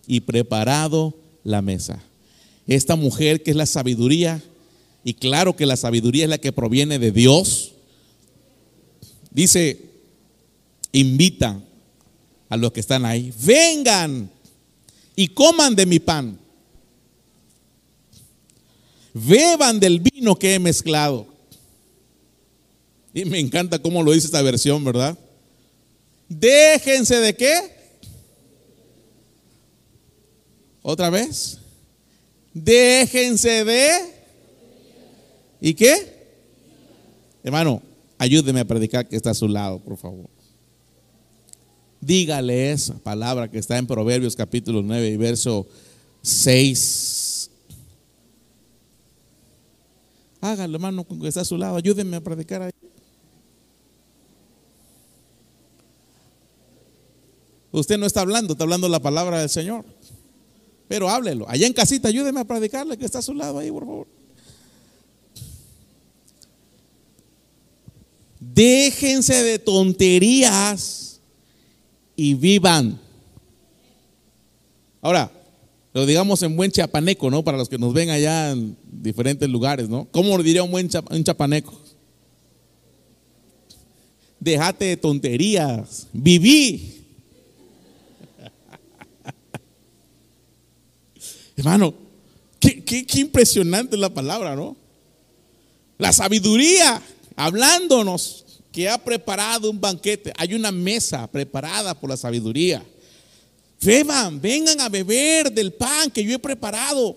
y 0.08 0.21
preparado 0.21 1.13
la 1.43 1.62
mesa. 1.62 2.03
Esta 2.67 2.95
mujer 2.95 3.43
que 3.43 3.51
es 3.51 3.58
la 3.58 3.65
sabiduría, 3.65 4.43
y 5.03 5.13
claro 5.13 5.56
que 5.56 5.65
la 5.65 5.77
sabiduría 5.77 6.25
es 6.25 6.30
la 6.30 6.38
que 6.38 6.51
proviene 6.51 6.99
de 6.99 7.12
Dios, 7.12 7.66
Dice, 9.38 9.80
invita 10.91 11.62
a 12.50 12.58
los 12.58 12.71
que 12.71 12.80
están 12.80 13.06
ahí, 13.06 13.32
vengan 13.38 14.32
y 15.15 15.28
coman 15.28 15.76
de 15.76 15.86
mi 15.86 16.00
pan. 16.00 16.39
Beban 19.13 19.80
del 19.80 20.00
vino 20.00 20.36
que 20.36 20.56
he 20.56 20.60
mezclado. 20.60 21.28
Y 23.13 23.26
me 23.26 23.38
encanta 23.38 23.78
cómo 23.78 24.02
lo 24.02 24.12
dice 24.12 24.26
esta 24.26 24.41
versión, 24.41 24.84
¿verdad? 24.84 25.15
Déjense 26.28 27.17
de 27.17 27.36
qué? 27.36 27.60
Otra 30.82 31.12
vez. 31.12 31.60
Déjense 32.56 33.63
de... 33.63 34.15
¿Y 35.62 35.76
qué? 35.76 36.26
Hermano, 37.43 37.84
Ayúdeme 38.17 38.60
a 38.60 38.65
predicar 38.65 39.08
que 39.08 39.15
está 39.15 39.32
a 39.32 39.34
su 39.36 39.47
lado, 39.47 39.80
por 39.80 39.97
favor. 39.97 40.30
Dígale 42.01 42.71
esa 42.71 42.97
palabra 42.99 43.49
que 43.49 43.58
está 43.58 43.77
en 43.77 43.88
Proverbios 43.88 44.36
capítulo 44.36 44.82
9 44.82 45.10
y 45.10 45.17
verso 45.17 45.67
6. 46.21 47.49
Hágalo, 50.41 50.75
hermano, 50.75 51.06
que 51.06 51.27
está 51.27 51.41
a 51.41 51.45
su 51.45 51.58
lado. 51.58 51.75
Ayúdeme 51.75 52.17
a 52.17 52.21
predicar 52.21 52.62
ahí. 52.62 52.71
Usted 57.71 57.97
no 57.97 58.06
está 58.06 58.21
hablando, 58.21 58.53
está 58.53 58.63
hablando 58.63 58.88
la 58.89 58.99
palabra 58.99 59.39
del 59.39 59.49
Señor. 59.49 59.86
Pero 60.88 61.10
háblelo. 61.10 61.47
Allá 61.49 61.67
en 61.67 61.73
casita, 61.73 62.08
ayúdeme 62.08 62.39
a 62.39 62.45
predicarle 62.45 62.97
que 62.97 63.06
está 63.06 63.19
a 63.19 63.23
su 63.23 63.34
lado 63.34 63.60
ahí, 63.60 63.69
por 63.69 63.86
favor. 63.86 64.16
Déjense 68.54 69.44
de 69.44 69.60
tonterías 69.60 71.20
y 72.16 72.34
vivan. 72.34 73.00
Ahora, 75.02 75.32
lo 75.94 76.06
digamos 76.06 76.42
en 76.44 76.56
buen 76.56 76.72
chapaneco, 76.72 77.30
¿no? 77.30 77.44
Para 77.44 77.58
los 77.58 77.70
que 77.70 77.78
nos 77.78 77.94
ven 77.94 78.10
allá 78.10 78.52
en 78.52 78.78
diferentes 78.84 79.50
lugares, 79.50 79.90
¿no? 79.90 80.08
¿Cómo 80.12 80.42
diría 80.42 80.64
un 80.64 80.72
buen 80.72 80.90
chapaneco? 80.90 81.80
Déjate 84.40 84.86
de 84.86 84.98
tonterías, 84.98 86.08
viví. 86.14 87.06
Hermano, 91.58 91.94
qué, 92.60 92.84
qué 92.84 93.20
impresionante 93.20 93.98
la 93.98 94.10
palabra, 94.10 94.56
¿no? 94.56 94.78
La 95.98 96.14
sabiduría 96.14 97.02
hablándonos 97.38 98.45
que 98.73 98.89
ha 98.89 98.97
preparado 98.97 99.71
un 99.71 99.80
banquete. 99.80 100.34
Hay 100.38 100.54
una 100.54 100.71
mesa 100.71 101.26
preparada 101.28 101.97
por 101.97 102.10
la 102.10 102.17
sabiduría. 102.17 102.84
Beban, 103.82 104.41
vengan 104.41 104.82
a 104.82 104.89
beber 104.89 105.52
del 105.52 105.71
pan 105.71 106.12
que 106.12 106.23
yo 106.23 106.36
he 106.36 106.39
preparado. 106.39 107.15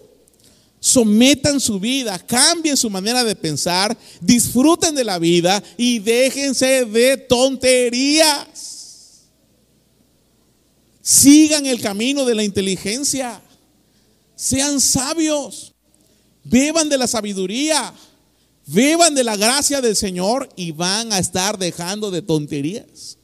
Sometan 0.78 1.60
su 1.60 1.80
vida, 1.80 2.18
cambien 2.18 2.76
su 2.76 2.88
manera 2.88 3.24
de 3.24 3.36
pensar, 3.36 3.96
disfruten 4.20 4.94
de 4.94 5.04
la 5.04 5.18
vida 5.18 5.62
y 5.76 5.98
déjense 5.98 6.84
de 6.84 7.16
tonterías. 7.16 8.46
Sigan 11.02 11.66
el 11.66 11.80
camino 11.80 12.24
de 12.24 12.34
la 12.34 12.44
inteligencia. 12.44 13.42
Sean 14.36 14.80
sabios. 14.80 15.72
Beban 16.44 16.88
de 16.88 16.96
la 16.96 17.06
sabiduría. 17.06 17.92
Vivan 18.72 19.16
de 19.16 19.24
la 19.24 19.36
gracia 19.36 19.80
del 19.80 19.96
Señor 19.96 20.48
y 20.54 20.70
van 20.70 21.12
a 21.12 21.18
estar 21.18 21.58
dejando 21.58 22.12
de 22.12 22.22
tonterías. 22.22 23.18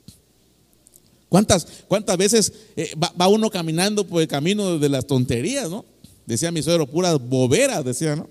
¿Cuántas, 1.28 1.66
cuántas 1.86 2.16
veces 2.16 2.52
eh, 2.74 2.94
va, 2.96 3.28
uno 3.28 3.48
caminando 3.48 4.04
por 4.04 4.20
el 4.22 4.26
camino 4.26 4.76
de 4.76 4.88
las 4.88 5.06
tonterías, 5.06 5.70
no? 5.70 5.84
Decía 6.26 6.50
mi 6.50 6.64
suegro, 6.64 6.88
puras 6.88 7.20
boberas, 7.20 7.84
decía, 7.84 8.16
¿no? 8.16 8.28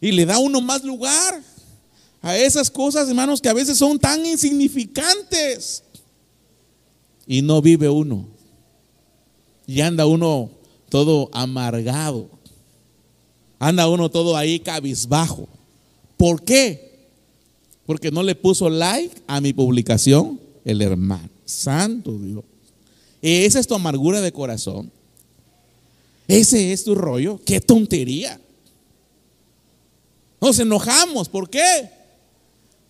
Y 0.00 0.10
le 0.10 0.26
da 0.26 0.38
uno 0.38 0.60
más 0.60 0.82
lugar. 0.82 1.40
a 2.22 2.36
esas 2.36 2.68
cosas, 2.68 3.08
hermanos, 3.08 3.40
que 3.40 3.48
a 3.48 3.54
veces 3.54 3.78
son 3.78 4.00
tan 4.00 4.26
insignificantes. 4.26 5.84
Y 7.24 7.40
no 7.40 7.62
vive 7.62 7.88
uno. 7.88 8.26
Y 9.68 9.80
anda 9.80 10.06
uno 10.06 10.50
todo 10.88 11.30
amargado. 11.32 12.31
Anda 13.62 13.88
uno 13.88 14.10
todo 14.10 14.36
ahí 14.36 14.58
cabizbajo. 14.58 15.48
¿Por 16.16 16.42
qué? 16.42 17.06
Porque 17.86 18.10
no 18.10 18.24
le 18.24 18.34
puso 18.34 18.68
like 18.68 19.22
a 19.28 19.40
mi 19.40 19.52
publicación 19.52 20.40
el 20.64 20.82
hermano. 20.82 21.28
Santo 21.44 22.10
Dios. 22.18 22.42
Esa 23.22 23.60
es 23.60 23.68
tu 23.68 23.76
amargura 23.76 24.20
de 24.20 24.32
corazón. 24.32 24.90
Ese 26.26 26.72
es 26.72 26.82
tu 26.82 26.96
rollo. 26.96 27.38
Qué 27.44 27.60
tontería. 27.60 28.40
Nos 30.40 30.58
enojamos. 30.58 31.28
¿Por 31.28 31.48
qué? 31.48 31.88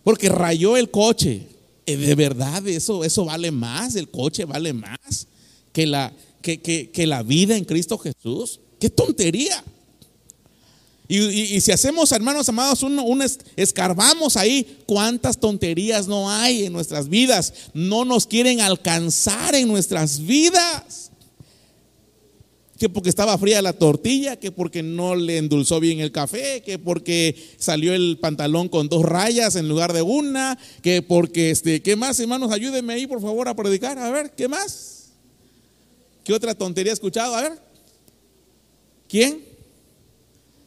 Porque 0.02 0.30
rayó 0.30 0.78
el 0.78 0.90
coche. 0.90 1.48
Eh, 1.84 1.98
de 1.98 2.14
verdad, 2.14 2.66
eso, 2.66 3.04
eso 3.04 3.26
vale 3.26 3.50
más. 3.50 3.94
El 3.94 4.08
coche 4.08 4.46
vale 4.46 4.72
más 4.72 5.26
que 5.70 5.86
la, 5.86 6.14
que, 6.40 6.90
la 7.06 7.22
vida 7.22 7.58
en 7.58 7.66
Cristo 7.66 7.98
Jesús. 7.98 8.58
Qué 8.80 8.88
tontería. 8.88 9.62
Y, 11.14 11.60
si 11.60 11.70
hacemos, 11.72 12.10
hermanos 12.12 12.48
amados, 12.48 12.82
un, 12.82 13.22
escarbamos 13.56 14.38
ahí, 14.38 14.78
cuántas 14.86 15.36
tonterías 15.36 16.08
no 16.08 16.30
hay 16.30 16.64
en 16.64 16.72
nuestras 16.72 17.10
vidas. 17.10 17.52
No 17.74 18.06
nos 18.06 18.26
quieren 18.26 18.62
alcanzar 18.62 19.54
en 19.54 19.68
nuestras 19.68 20.24
vidas 20.24 21.10
que 22.78 22.88
porque 22.88 23.10
estaba 23.10 23.36
fría 23.36 23.60
la 23.60 23.74
tortilla, 23.74 24.36
que 24.36 24.52
porque 24.52 24.82
no 24.82 25.14
le 25.14 25.36
endulzó 25.36 25.80
bien 25.80 26.00
el 26.00 26.12
café, 26.12 26.62
que 26.62 26.78
porque 26.78 27.36
salió 27.58 27.92
el 27.92 28.18
pantalón 28.18 28.70
con 28.70 28.88
dos 28.88 29.04
rayas 29.04 29.54
en 29.54 29.68
lugar 29.68 29.92
de 29.92 30.00
una, 30.00 30.58
que 30.80 31.02
porque, 31.02 31.50
este, 31.50 31.82
¿qué 31.82 31.94
más, 31.94 32.18
hermanos? 32.20 32.50
Ayúdenme 32.52 32.94
ahí, 32.94 33.06
por 33.06 33.20
favor, 33.20 33.48
a 33.48 33.54
predicar. 33.54 33.98
A 33.98 34.10
ver, 34.10 34.32
¿qué 34.34 34.48
más? 34.48 35.10
¿Qué 36.24 36.32
otra 36.32 36.54
tontería 36.54 36.90
he 36.90 36.94
escuchado? 36.94 37.36
A 37.36 37.42
ver. 37.42 37.52
¿Quién? 39.08 39.51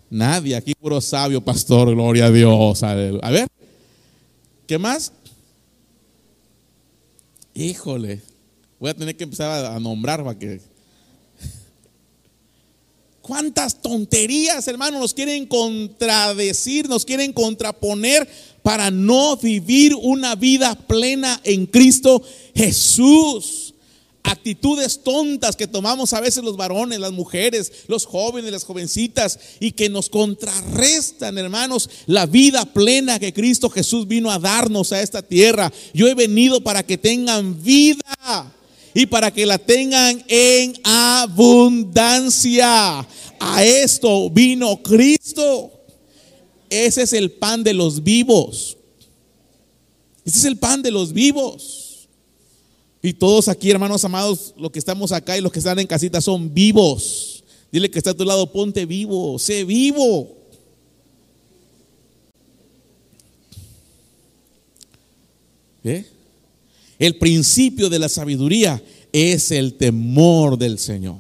Nadie, 0.09 0.55
aquí 0.55 0.73
puro 0.75 1.01
sabio, 1.01 1.41
pastor, 1.41 1.89
gloria 1.91 2.27
a 2.27 2.31
Dios. 2.31 2.83
A 2.83 2.93
ver, 2.93 3.47
¿qué 4.67 4.77
más? 4.77 5.11
Híjole, 7.53 8.21
voy 8.79 8.89
a 8.89 8.93
tener 8.93 9.15
que 9.15 9.23
empezar 9.23 9.65
a 9.65 9.79
nombrar 9.79 10.23
para 10.23 10.37
que 10.37 10.59
¿Cuántas 13.25 13.81
tonterías, 13.81 14.67
hermanos, 14.67 14.99
nos 14.99 15.13
quieren 15.15 15.47
contradecir, 15.47 16.87
nos 16.87 17.03
quieren 17.03 17.33
contraponer 17.33 18.29
para 18.61 18.91
no 18.91 19.35
vivir 19.37 19.95
una 19.95 20.35
vida 20.35 20.75
plena 20.75 21.41
en 21.43 21.65
Cristo 21.65 22.21
Jesús? 22.53 23.64
Actitudes 24.27 25.03
tontas 25.03 25.55
que 25.55 25.67
tomamos 25.67 26.11
a 26.11 26.19
veces 26.19 26.43
los 26.43 26.57
varones, 26.57 26.99
las 26.99 27.11
mujeres, 27.11 27.71
los 27.88 28.07
jóvenes, 28.07 28.51
las 28.51 28.63
jovencitas 28.63 29.38
y 29.59 29.73
que 29.73 29.88
nos 29.88 30.09
contrarrestan, 30.09 31.38
hermanos, 31.38 31.88
la 32.07 32.25
vida 32.25 32.65
plena 32.65 33.19
que 33.19 33.33
Cristo 33.33 33.69
Jesús 33.69 34.07
vino 34.07 34.31
a 34.31 34.39
darnos 34.39 34.91
a 34.93 35.03
esta 35.03 35.21
tierra. 35.21 35.71
Yo 35.93 36.07
he 36.07 36.15
venido 36.15 36.61
para 36.61 36.81
que 36.81 36.97
tengan 36.97 37.61
vida 37.63 38.01
y 38.95 39.05
para 39.05 39.31
que 39.31 39.45
la 39.45 39.59
tengan 39.59 40.23
en 40.27 40.73
abundancia. 40.83 42.27
A 43.39 43.63
esto 43.63 44.31
vino 44.31 44.81
Cristo. 44.81 45.71
Ese 46.67 47.03
es 47.03 47.13
el 47.13 47.29
pan 47.31 47.63
de 47.63 47.75
los 47.75 48.03
vivos. 48.03 48.75
Ese 50.25 50.39
es 50.39 50.45
el 50.45 50.57
pan 50.57 50.81
de 50.81 50.89
los 50.89 51.13
vivos. 51.13 51.84
Y 53.05 53.13
todos 53.13 53.49
aquí, 53.49 53.69
hermanos 53.69 54.03
amados, 54.03 54.55
los 54.57 54.71
que 54.71 54.79
estamos 54.79 55.11
acá 55.11 55.37
y 55.37 55.41
los 55.41 55.51
que 55.51 55.59
están 55.59 55.77
en 55.77 55.85
casita 55.85 56.19
son 56.21 56.51
vivos. 56.51 57.43
Dile 57.71 57.91
que 57.91 57.99
está 57.99 58.09
a 58.09 58.13
tu 58.15 58.25
lado, 58.25 58.51
ponte 58.51 58.83
vivo, 58.87 59.37
sé 59.37 59.63
vivo. 59.63 60.35
¿Eh? 65.83 66.03
El 66.97 67.19
principio 67.19 67.91
de 67.91 67.99
la 67.99 68.09
sabiduría 68.09 68.81
es 69.11 69.51
el 69.51 69.75
temor 69.75 70.57
del 70.57 70.79
Señor. 70.79 71.17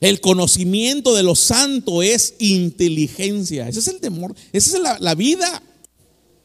El 0.00 0.22
conocimiento 0.22 1.14
de 1.14 1.24
lo 1.24 1.34
santo 1.34 2.02
es 2.02 2.36
inteligencia. 2.38 3.68
Ese 3.68 3.80
es 3.80 3.88
el 3.88 4.00
temor. 4.00 4.34
Esa 4.50 4.78
es 4.78 5.00
la, 5.02 5.14
vida. 5.14 5.62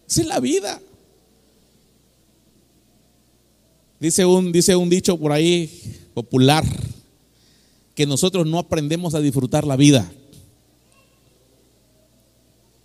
Esa 0.09 0.21
es 0.23 0.27
la 0.27 0.41
vida. 0.41 0.81
Dice 3.99 4.25
un, 4.25 4.51
dice 4.51 4.75
un 4.75 4.89
dicho 4.89 5.17
por 5.17 5.31
ahí 5.31 5.99
popular 6.13 6.63
que 7.95 8.05
nosotros 8.05 8.47
no 8.47 8.59
aprendemos 8.59 9.13
a 9.13 9.19
disfrutar 9.19 9.67
la 9.67 9.75
vida. 9.75 10.09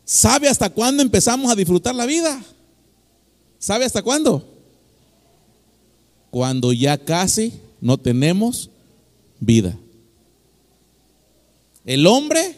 ¿Sabe 0.04 0.48
hasta 0.48 0.70
cuándo 0.70 1.02
empezamos 1.02 1.50
a 1.50 1.54
disfrutar 1.54 1.94
la 1.94 2.04
vida? 2.04 2.42
¿Sabe 3.58 3.84
hasta 3.84 4.02
cuándo? 4.02 4.46
Cuando 6.30 6.72
ya 6.72 6.98
casi 6.98 7.52
no 7.80 7.96
tenemos 7.96 8.70
vida. 9.38 9.78
El 11.84 12.06
hombre 12.06 12.56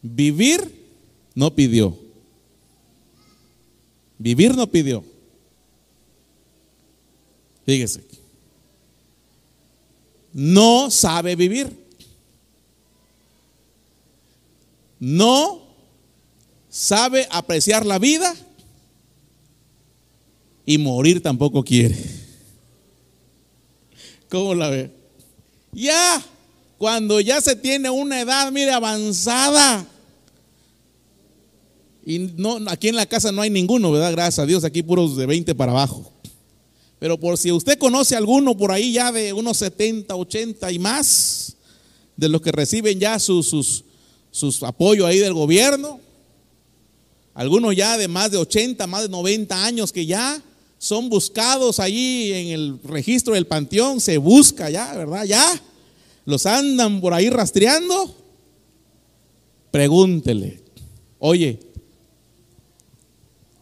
vivir 0.00 0.88
no 1.34 1.54
pidió. 1.54 1.96
Vivir 4.18 4.56
no 4.56 4.66
pidió. 4.66 5.04
Fíjese. 7.68 8.02
No 10.32 10.90
sabe 10.90 11.36
vivir. 11.36 11.70
No 14.98 15.60
sabe 16.70 17.28
apreciar 17.30 17.84
la 17.84 17.98
vida 17.98 18.34
y 20.64 20.78
morir 20.78 21.22
tampoco 21.22 21.62
quiere. 21.62 21.94
¿Cómo 24.30 24.54
la 24.54 24.70
ve? 24.70 24.90
Ya, 25.72 26.24
cuando 26.78 27.20
ya 27.20 27.38
se 27.42 27.54
tiene 27.54 27.90
una 27.90 28.22
edad, 28.22 28.50
mire, 28.50 28.72
avanzada. 28.72 29.86
Y 32.06 32.18
no, 32.18 32.60
aquí 32.68 32.88
en 32.88 32.96
la 32.96 33.04
casa 33.04 33.30
no 33.30 33.42
hay 33.42 33.50
ninguno, 33.50 33.92
¿verdad? 33.92 34.12
Gracias 34.12 34.38
a 34.38 34.46
Dios, 34.46 34.64
aquí 34.64 34.82
puros 34.82 35.18
de 35.18 35.26
20 35.26 35.54
para 35.54 35.72
abajo. 35.72 36.17
Pero 36.98 37.18
por 37.18 37.38
si 37.38 37.52
usted 37.52 37.78
conoce 37.78 38.16
alguno 38.16 38.56
por 38.56 38.72
ahí 38.72 38.92
ya 38.92 39.12
de 39.12 39.32
unos 39.32 39.58
70, 39.58 40.14
80 40.14 40.72
y 40.72 40.78
más, 40.78 41.56
de 42.16 42.28
los 42.28 42.42
que 42.42 42.50
reciben 42.50 42.98
ya 42.98 43.18
sus, 43.18 43.46
sus, 43.46 43.84
sus 44.30 44.62
apoyos 44.62 45.06
ahí 45.06 45.18
del 45.18 45.34
gobierno, 45.34 46.00
algunos 47.34 47.76
ya 47.76 47.96
de 47.96 48.08
más 48.08 48.32
de 48.32 48.38
80, 48.38 48.84
más 48.88 49.02
de 49.02 49.08
90 49.08 49.64
años 49.64 49.92
que 49.92 50.04
ya 50.04 50.42
son 50.78 51.08
buscados 51.08 51.78
allí 51.78 52.32
en 52.32 52.48
el 52.48 52.80
registro 52.82 53.34
del 53.34 53.46
panteón, 53.46 54.00
se 54.00 54.18
busca 54.18 54.70
ya, 54.70 54.92
¿verdad? 54.94 55.24
Ya, 55.24 55.62
los 56.24 56.46
andan 56.46 57.00
por 57.00 57.14
ahí 57.14 57.30
rastreando. 57.30 58.14
Pregúntele, 59.70 60.62
oye, 61.20 61.60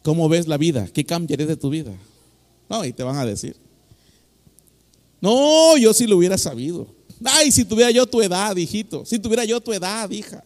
¿cómo 0.03 0.29
ves 0.29 0.47
la 0.47 0.57
vida? 0.57 0.89
¿Qué 0.93 1.05
cambiaré 1.05 1.45
de 1.45 1.57
tu 1.57 1.69
vida? 1.69 1.93
No, 2.69 2.85
y 2.85 2.93
te 2.93 3.03
van 3.03 3.17
a 3.17 3.25
decir, 3.25 3.57
no, 5.21 5.77
yo 5.77 5.93
sí 5.93 6.07
lo 6.07 6.17
hubiera 6.17 6.37
sabido. 6.37 6.87
Ay, 7.25 7.51
si 7.51 7.65
tuviera 7.65 7.91
yo 7.91 8.07
tu 8.07 8.21
edad, 8.21 8.57
hijito, 8.57 9.05
si 9.05 9.19
tuviera 9.19 9.45
yo 9.45 9.61
tu 9.61 9.73
edad, 9.73 10.11
hija, 10.11 10.45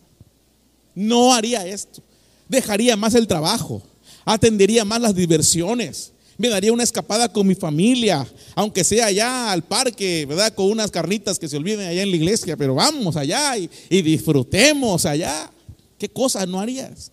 no 0.94 1.32
haría 1.34 1.66
esto. 1.66 2.02
Dejaría 2.48 2.96
más 2.96 3.14
el 3.14 3.26
trabajo, 3.26 3.82
atendería 4.24 4.84
más 4.84 5.00
las 5.00 5.14
diversiones, 5.14 6.12
me 6.40 6.48
daría 6.48 6.72
una 6.72 6.84
escapada 6.84 7.30
con 7.30 7.46
mi 7.46 7.54
familia, 7.54 8.26
aunque 8.54 8.82
sea 8.82 9.06
allá 9.06 9.52
al 9.52 9.62
parque, 9.62 10.24
¿verdad? 10.26 10.54
Con 10.54 10.70
unas 10.70 10.90
carnitas 10.90 11.38
que 11.38 11.46
se 11.46 11.58
olviden 11.58 11.86
allá 11.86 12.02
en 12.02 12.10
la 12.10 12.16
iglesia, 12.16 12.56
pero 12.56 12.74
vamos 12.74 13.14
allá 13.14 13.58
y, 13.58 13.68
disfrutemos 14.00 15.04
allá. 15.04 15.52
¿Qué 15.98 16.08
cosas 16.08 16.48
no 16.48 16.58
harías? 16.58 17.12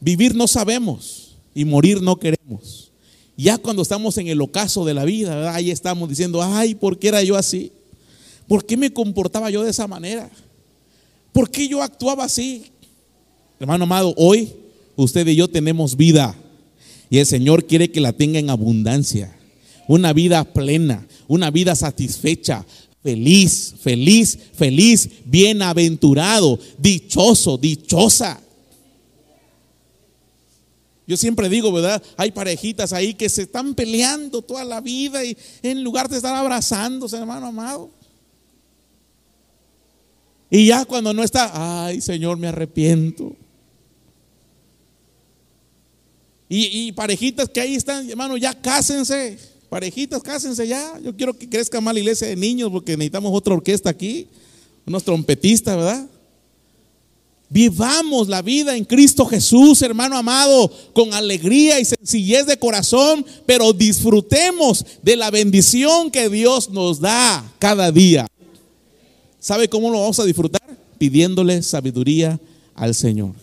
Vivir 0.00 0.34
no 0.34 0.46
sabemos 0.46 1.38
y 1.54 1.64
morir 1.64 2.02
no 2.02 2.16
queremos. 2.16 2.83
Ya 3.36 3.58
cuando 3.58 3.82
estamos 3.82 4.16
en 4.18 4.28
el 4.28 4.40
ocaso 4.40 4.84
de 4.84 4.94
la 4.94 5.04
vida, 5.04 5.54
ahí 5.54 5.70
estamos 5.70 6.08
diciendo, 6.08 6.42
ay, 6.42 6.74
¿por 6.74 6.98
qué 6.98 7.08
era 7.08 7.22
yo 7.22 7.36
así? 7.36 7.72
¿Por 8.46 8.64
qué 8.64 8.76
me 8.76 8.92
comportaba 8.92 9.50
yo 9.50 9.62
de 9.62 9.70
esa 9.70 9.88
manera? 9.88 10.30
¿Por 11.32 11.50
qué 11.50 11.66
yo 11.66 11.82
actuaba 11.82 12.24
así? 12.24 12.66
Hermano 13.58 13.84
amado, 13.84 14.14
hoy 14.16 14.52
usted 14.96 15.26
y 15.26 15.34
yo 15.34 15.48
tenemos 15.48 15.96
vida. 15.96 16.36
Y 17.10 17.18
el 17.18 17.26
Señor 17.26 17.66
quiere 17.66 17.90
que 17.90 18.00
la 18.00 18.12
tenga 18.12 18.38
en 18.38 18.50
abundancia. 18.50 19.36
Una 19.88 20.12
vida 20.12 20.44
plena, 20.44 21.06
una 21.26 21.50
vida 21.50 21.74
satisfecha, 21.74 22.64
feliz, 23.02 23.74
feliz, 23.80 24.38
feliz, 24.54 25.08
bienaventurado, 25.24 26.58
dichoso, 26.78 27.58
dichosa. 27.58 28.40
Yo 31.06 31.16
siempre 31.16 31.48
digo, 31.48 31.70
¿verdad? 31.72 32.02
Hay 32.16 32.30
parejitas 32.30 32.92
ahí 32.92 33.14
que 33.14 33.28
se 33.28 33.42
están 33.42 33.74
peleando 33.74 34.40
toda 34.40 34.64
la 34.64 34.80
vida 34.80 35.24
y 35.24 35.36
en 35.62 35.84
lugar 35.84 36.08
de 36.08 36.16
estar 36.16 36.34
abrazándose, 36.34 37.16
hermano 37.16 37.46
amado. 37.46 37.90
Y 40.50 40.66
ya 40.66 40.84
cuando 40.84 41.12
no 41.12 41.22
está, 41.22 41.86
ay 41.86 42.00
Señor, 42.00 42.38
me 42.38 42.48
arrepiento. 42.48 43.36
Y, 46.48 46.92
parejitas 46.92 47.48
que 47.48 47.60
ahí 47.60 47.74
están, 47.74 48.08
hermano, 48.08 48.36
ya 48.36 48.54
cásense. 48.54 49.38
Parejitas, 49.68 50.22
cásense 50.22 50.68
ya. 50.68 51.00
Yo 51.00 51.16
quiero 51.16 51.36
que 51.36 51.48
crezca 51.48 51.80
más 51.80 51.94
la 51.94 52.00
iglesia 52.00 52.28
de 52.28 52.36
niños 52.36 52.70
porque 52.70 52.92
necesitamos 52.92 53.32
otra 53.34 53.54
orquesta 53.54 53.90
aquí. 53.90 54.28
Unos 54.86 55.02
trompetistas, 55.02 55.76
¿verdad? 55.76 56.06
Vivamos 57.50 58.28
la 58.28 58.42
vida 58.42 58.76
en 58.76 58.84
Cristo 58.84 59.26
Jesús, 59.26 59.82
hermano 59.82 60.16
amado, 60.16 60.70
con 60.92 61.12
alegría 61.14 61.78
y 61.78 61.84
sencillez 61.84 62.46
de 62.46 62.58
corazón, 62.58 63.24
pero 63.46 63.72
disfrutemos 63.72 64.84
de 65.02 65.16
la 65.16 65.30
bendición 65.30 66.10
que 66.10 66.28
Dios 66.28 66.70
nos 66.70 67.00
da 67.00 67.44
cada 67.58 67.92
día. 67.92 68.26
¿Sabe 69.38 69.68
cómo 69.68 69.90
lo 69.90 70.00
vamos 70.00 70.18
a 70.18 70.24
disfrutar? 70.24 70.62
Pidiéndole 70.98 71.62
sabiduría 71.62 72.40
al 72.74 72.94
Señor. 72.94 73.34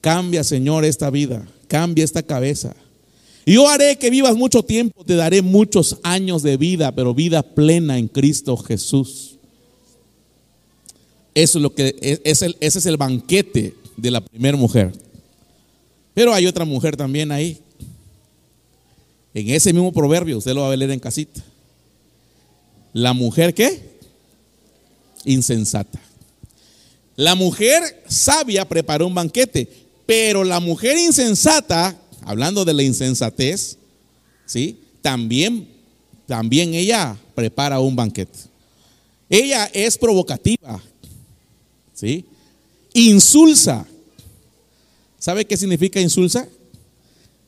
Cambia, 0.00 0.44
Señor, 0.44 0.84
esta 0.84 1.10
vida. 1.10 1.48
Cambia 1.68 2.04
esta 2.04 2.22
cabeza. 2.22 2.74
Yo 3.46 3.68
haré 3.68 3.96
que 3.96 4.10
vivas 4.10 4.36
mucho 4.36 4.62
tiempo, 4.62 5.04
te 5.04 5.16
daré 5.16 5.42
muchos 5.42 5.98
años 6.02 6.42
de 6.42 6.56
vida, 6.56 6.94
pero 6.94 7.14
vida 7.14 7.42
plena 7.42 7.98
en 7.98 8.06
Cristo 8.06 8.56
Jesús. 8.56 9.31
Eso 11.34 11.58
es 11.58 11.62
lo 11.62 11.74
que 11.74 12.20
es 12.24 12.42
el, 12.42 12.56
ese 12.60 12.78
es 12.78 12.86
el 12.86 12.96
banquete 12.96 13.74
de 13.96 14.10
la 14.10 14.20
primera 14.20 14.56
mujer. 14.56 14.92
Pero 16.14 16.34
hay 16.34 16.46
otra 16.46 16.64
mujer 16.64 16.96
también 16.96 17.32
ahí. 17.32 17.60
En 19.34 19.48
ese 19.48 19.72
mismo 19.72 19.92
proverbio, 19.92 20.38
usted 20.38 20.52
lo 20.54 20.62
va 20.62 20.72
a 20.72 20.76
leer 20.76 20.90
en 20.90 21.00
casita. 21.00 21.42
La 22.92 23.14
mujer 23.14 23.54
qué? 23.54 23.80
Insensata. 25.24 25.98
La 27.16 27.34
mujer 27.34 28.02
sabia 28.06 28.68
preparó 28.68 29.06
un 29.06 29.14
banquete, 29.14 29.68
pero 30.04 30.44
la 30.44 30.60
mujer 30.60 30.98
insensata, 30.98 31.98
hablando 32.22 32.64
de 32.64 32.74
la 32.74 32.82
insensatez, 32.82 33.78
¿sí? 34.44 34.78
También, 35.00 35.68
también 36.26 36.74
ella 36.74 37.16
prepara 37.34 37.80
un 37.80 37.96
banquete. 37.96 38.38
Ella 39.30 39.70
es 39.72 39.96
provocativa, 39.96 40.82
¿sí? 41.94 42.24
Insulsa. 42.94 43.86
¿Sabe 45.18 45.44
qué 45.44 45.56
significa 45.56 46.00
insulsa? 46.00 46.48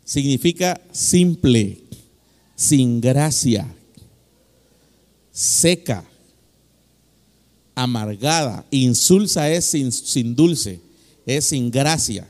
Significa 0.05 0.81
simple, 0.93 1.79
sin 2.55 3.01
gracia, 3.01 3.67
seca, 5.33 6.05
amargada. 7.75 8.65
Insulsa 8.71 9.51
es 9.51 9.65
sin, 9.65 9.91
sin 9.91 10.37
dulce, 10.37 10.81
es 11.27 11.47
sin 11.47 11.71
gracia. 11.71 12.29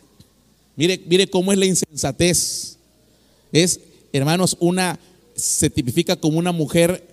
Mire, 0.77 1.01
mire 1.07 1.27
cómo 1.27 1.53
es 1.53 1.59
la 1.59 1.67
insensatez. 1.67 2.79
Es, 3.53 3.81
hermanos, 4.13 4.57
una, 4.61 4.99
se 5.35 5.71
tipifica 5.71 6.17
como 6.17 6.39
una 6.39 6.53
mujer 6.53 7.07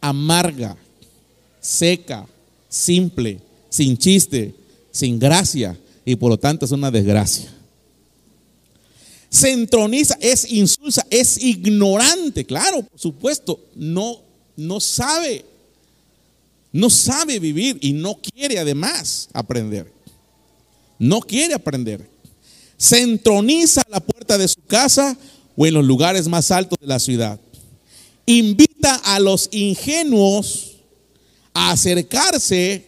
amarga, 0.00 0.76
seca, 1.60 2.26
simple, 2.68 3.40
sin 3.68 3.96
chiste, 3.96 4.54
sin 4.90 5.18
gracia 5.18 5.78
y 6.04 6.16
por 6.16 6.30
lo 6.30 6.38
tanto 6.38 6.64
es 6.64 6.72
una 6.72 6.90
desgracia. 6.90 7.52
Se 9.30 9.52
entroniza, 9.52 10.16
es 10.20 10.50
insulsa, 10.50 11.06
es 11.10 11.42
ignorante, 11.42 12.44
claro, 12.44 12.82
por 12.82 12.98
supuesto, 12.98 13.60
no, 13.74 14.22
no 14.56 14.80
sabe, 14.80 15.44
no 16.72 16.88
sabe 16.88 17.38
vivir 17.38 17.78
y 17.82 17.92
no 17.92 18.18
quiere 18.20 18.58
además 18.58 19.28
aprender. 19.32 19.92
No 20.98 21.20
quiere 21.20 21.54
aprender 21.54 22.08
se 22.78 23.00
entroniza 23.02 23.82
a 23.82 23.90
la 23.90 24.00
puerta 24.00 24.38
de 24.38 24.48
su 24.48 24.62
casa 24.62 25.18
o 25.56 25.66
en 25.66 25.74
los 25.74 25.84
lugares 25.84 26.28
más 26.28 26.50
altos 26.52 26.78
de 26.80 26.86
la 26.86 27.00
ciudad. 27.00 27.38
Invita 28.24 28.94
a 28.94 29.18
los 29.18 29.48
ingenuos 29.50 30.76
a 31.52 31.72
acercarse 31.72 32.87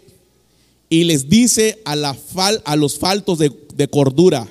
y 0.93 1.05
les 1.05 1.29
dice 1.29 1.81
a, 1.85 1.95
los 1.95 2.99
faltos 2.99 3.39
de, 3.39 3.53
de 3.77 3.89
cordura, 3.89 4.47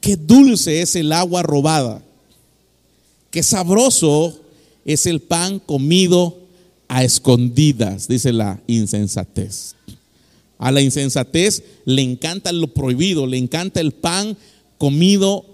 qué 0.00 0.16
dulce 0.16 0.82
es 0.82 0.94
el 0.94 1.10
agua 1.10 1.42
robada, 1.42 2.04
qué 3.30 3.42
sabroso 3.42 4.38
es 4.84 5.06
el 5.06 5.20
pan 5.20 5.58
comido 5.58 6.36
a 6.86 7.02
escondidas, 7.02 8.06
dice 8.06 8.32
la 8.32 8.60
insensatez. 8.66 9.74
A 10.58 10.70
la 10.70 10.82
insensatez 10.82 11.62
le 11.86 12.02
encanta 12.02 12.52
lo 12.52 12.68
prohibido, 12.68 13.26
le 13.26 13.38
encanta 13.38 13.80
el 13.80 13.92
pan 13.92 14.36
comido 14.76 15.46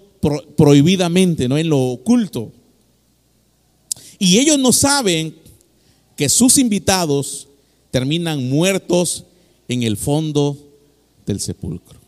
prohibidamente, 0.57 1.47
no 1.47 1.57
en 1.57 1.69
lo 1.69 1.79
oculto. 1.79 2.51
Y 4.19 4.39
ellos 4.39 4.59
no 4.59 4.73
saben 4.73 5.35
que 6.17 6.27
sus 6.27 6.57
invitados 6.57 7.47
terminan 7.91 8.49
muertos 8.49 9.25
en 9.67 9.83
el 9.83 9.97
fondo 9.97 10.57
del 11.25 11.39
sepulcro. 11.39 11.99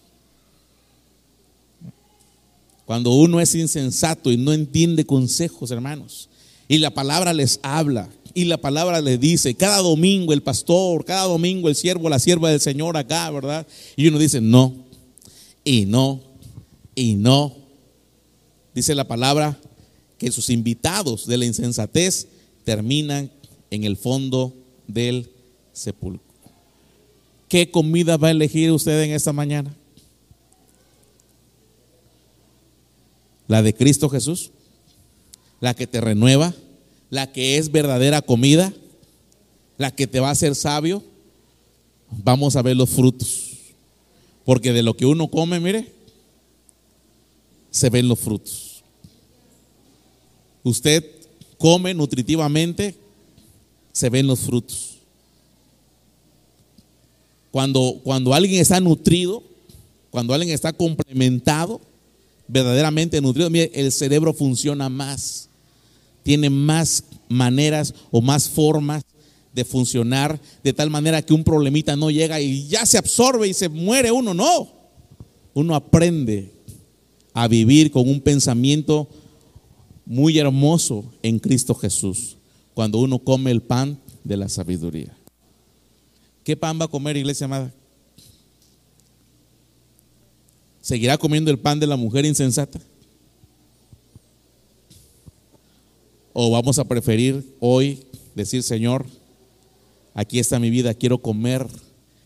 Cuando 2.86 3.12
uno 3.12 3.42
es 3.42 3.54
insensato 3.54 4.32
y 4.32 4.38
no 4.38 4.54
entiende 4.54 5.06
consejos, 5.06 5.72
hermanos, 5.72 6.30
y 6.68 6.78
la 6.78 6.92
palabra 6.92 7.34
les 7.34 7.60
habla, 7.62 8.10
y 8.34 8.46
la 8.46 8.58
palabra 8.58 9.02
le 9.02 9.18
dice, 9.18 9.56
cada 9.56 9.80
domingo 9.80 10.32
el 10.32 10.44
pastor, 10.44 11.04
cada 11.04 11.24
domingo 11.24 11.70
el 11.70 11.76
siervo, 11.76 12.08
la 12.08 12.20
sierva 12.20 12.52
del 12.52 12.62
Señor 12.62 12.96
acá, 12.96 13.30
¿verdad? 13.32 13.66
Y 13.96 14.08
uno 14.08 14.20
dice, 14.20 14.40
no, 14.42 14.74
y 15.64 15.86
no, 15.86 16.22
y 16.94 17.16
no. 17.16 17.56
Dice 18.76 18.94
la 18.96 19.08
palabra 19.08 19.60
que 20.18 20.32
sus 20.32 20.50
invitados 20.50 21.26
de 21.26 21.38
la 21.38 21.46
insensatez 21.46 22.28
terminan 22.64 23.32
en 23.72 23.84
el 23.84 23.98
fondo 23.98 24.54
del 24.88 25.30
sepulcro. 25.74 26.27
¿Qué 27.48 27.72
comida 27.72 28.18
va 28.18 28.30
a 28.30 28.32
elegir 28.32 28.72
usted 28.72 29.02
en 29.04 29.12
esta 29.12 29.34
mañana? 29.34 29.74
¿La 33.48 33.62
de 33.62 33.74
Cristo 33.74 34.10
Jesús? 34.10 34.52
¿La 35.60 35.74
que 35.74 35.88
te 35.88 36.02
renueva? 36.02 36.54
la 37.10 37.32
que 37.32 37.58
es 37.58 37.72
verdadera 37.72 38.22
comida, 38.22 38.74
la 39.78 39.92
que 39.92 40.08
te 40.08 40.20
va 40.20 40.30
a 40.30 40.32
hacer 40.32 40.56
sabio, 40.56 41.04
vamos 42.10 42.56
a 42.56 42.62
ver 42.62 42.76
los 42.76 42.90
frutos. 42.90 43.54
Porque 44.46 44.74
de 44.74 44.84
lo 44.84 44.96
que 44.96 45.06
uno 45.06 45.30
come, 45.30 45.60
mire, 45.60 45.92
se 47.70 47.90
ven 47.90 48.08
los 48.08 48.20
frutos. 48.20 48.84
Usted 50.64 51.06
come 51.58 51.94
nutritivamente, 51.94 52.96
se 53.92 54.10
ven 54.10 54.28
los 54.28 54.40
frutos. 54.40 54.87
Cuando, 57.52 58.00
cuando 58.04 58.34
alguien 58.34 58.62
está 58.62 58.80
nutrido, 58.80 59.44
cuando 60.10 60.34
alguien 60.34 60.54
está 60.54 60.74
complementado, 60.74 61.82
verdaderamente 62.48 63.20
nutrido, 63.22 63.50
mire, 63.50 63.72
el 63.74 63.92
cerebro 63.92 64.34
funciona 64.34 64.90
más 64.90 65.48
tiene 66.28 66.50
más 66.50 67.06
maneras 67.30 67.94
o 68.12 68.22
más 68.22 68.50
formas 68.50 69.02
de 69.54 69.64
funcionar 69.64 70.38
de 70.62 70.74
tal 70.74 70.90
manera 70.90 71.22
que 71.22 71.34
un 71.34 71.42
problemita 71.42 71.96
no 71.96 72.12
llega 72.12 72.42
y 72.42 72.68
ya 72.68 72.86
se 72.86 72.98
absorbe 72.98 73.48
y 73.48 73.54
se 73.54 73.70
muere 73.70 74.12
uno. 74.12 74.34
No, 74.34 74.68
uno 75.54 75.74
aprende 75.74 76.52
a 77.34 77.48
vivir 77.48 77.92
con 77.92 78.10
un 78.10 78.20
pensamiento 78.20 79.08
muy 80.06 80.38
hermoso 80.38 81.06
en 81.24 81.40
Cristo 81.40 81.74
Jesús 81.74 82.36
cuando 82.74 83.00
uno 83.00 83.20
come 83.20 83.50
el 83.50 83.62
pan 83.62 83.98
de 84.26 84.36
la 84.36 84.50
sabiduría. 84.50 85.18
¿Qué 86.48 86.56
pan 86.56 86.80
va 86.80 86.86
a 86.86 86.88
comer, 86.88 87.18
iglesia 87.18 87.44
amada? 87.44 87.74
¿Seguirá 90.80 91.18
comiendo 91.18 91.52
el 91.52 91.60
pan 91.60 91.78
de 91.78 91.86
la 91.86 91.98
mujer 91.98 92.24
insensata? 92.24 92.80
¿O 96.32 96.50
vamos 96.50 96.80
a 96.80 96.86
preferir 96.86 97.54
hoy 97.60 98.06
decir, 98.34 98.64
Señor, 98.64 99.06
aquí 100.14 100.40
está 100.40 100.58
mi 100.58 100.70
vida, 100.70 100.94
quiero 100.94 101.18
comer 101.18 101.68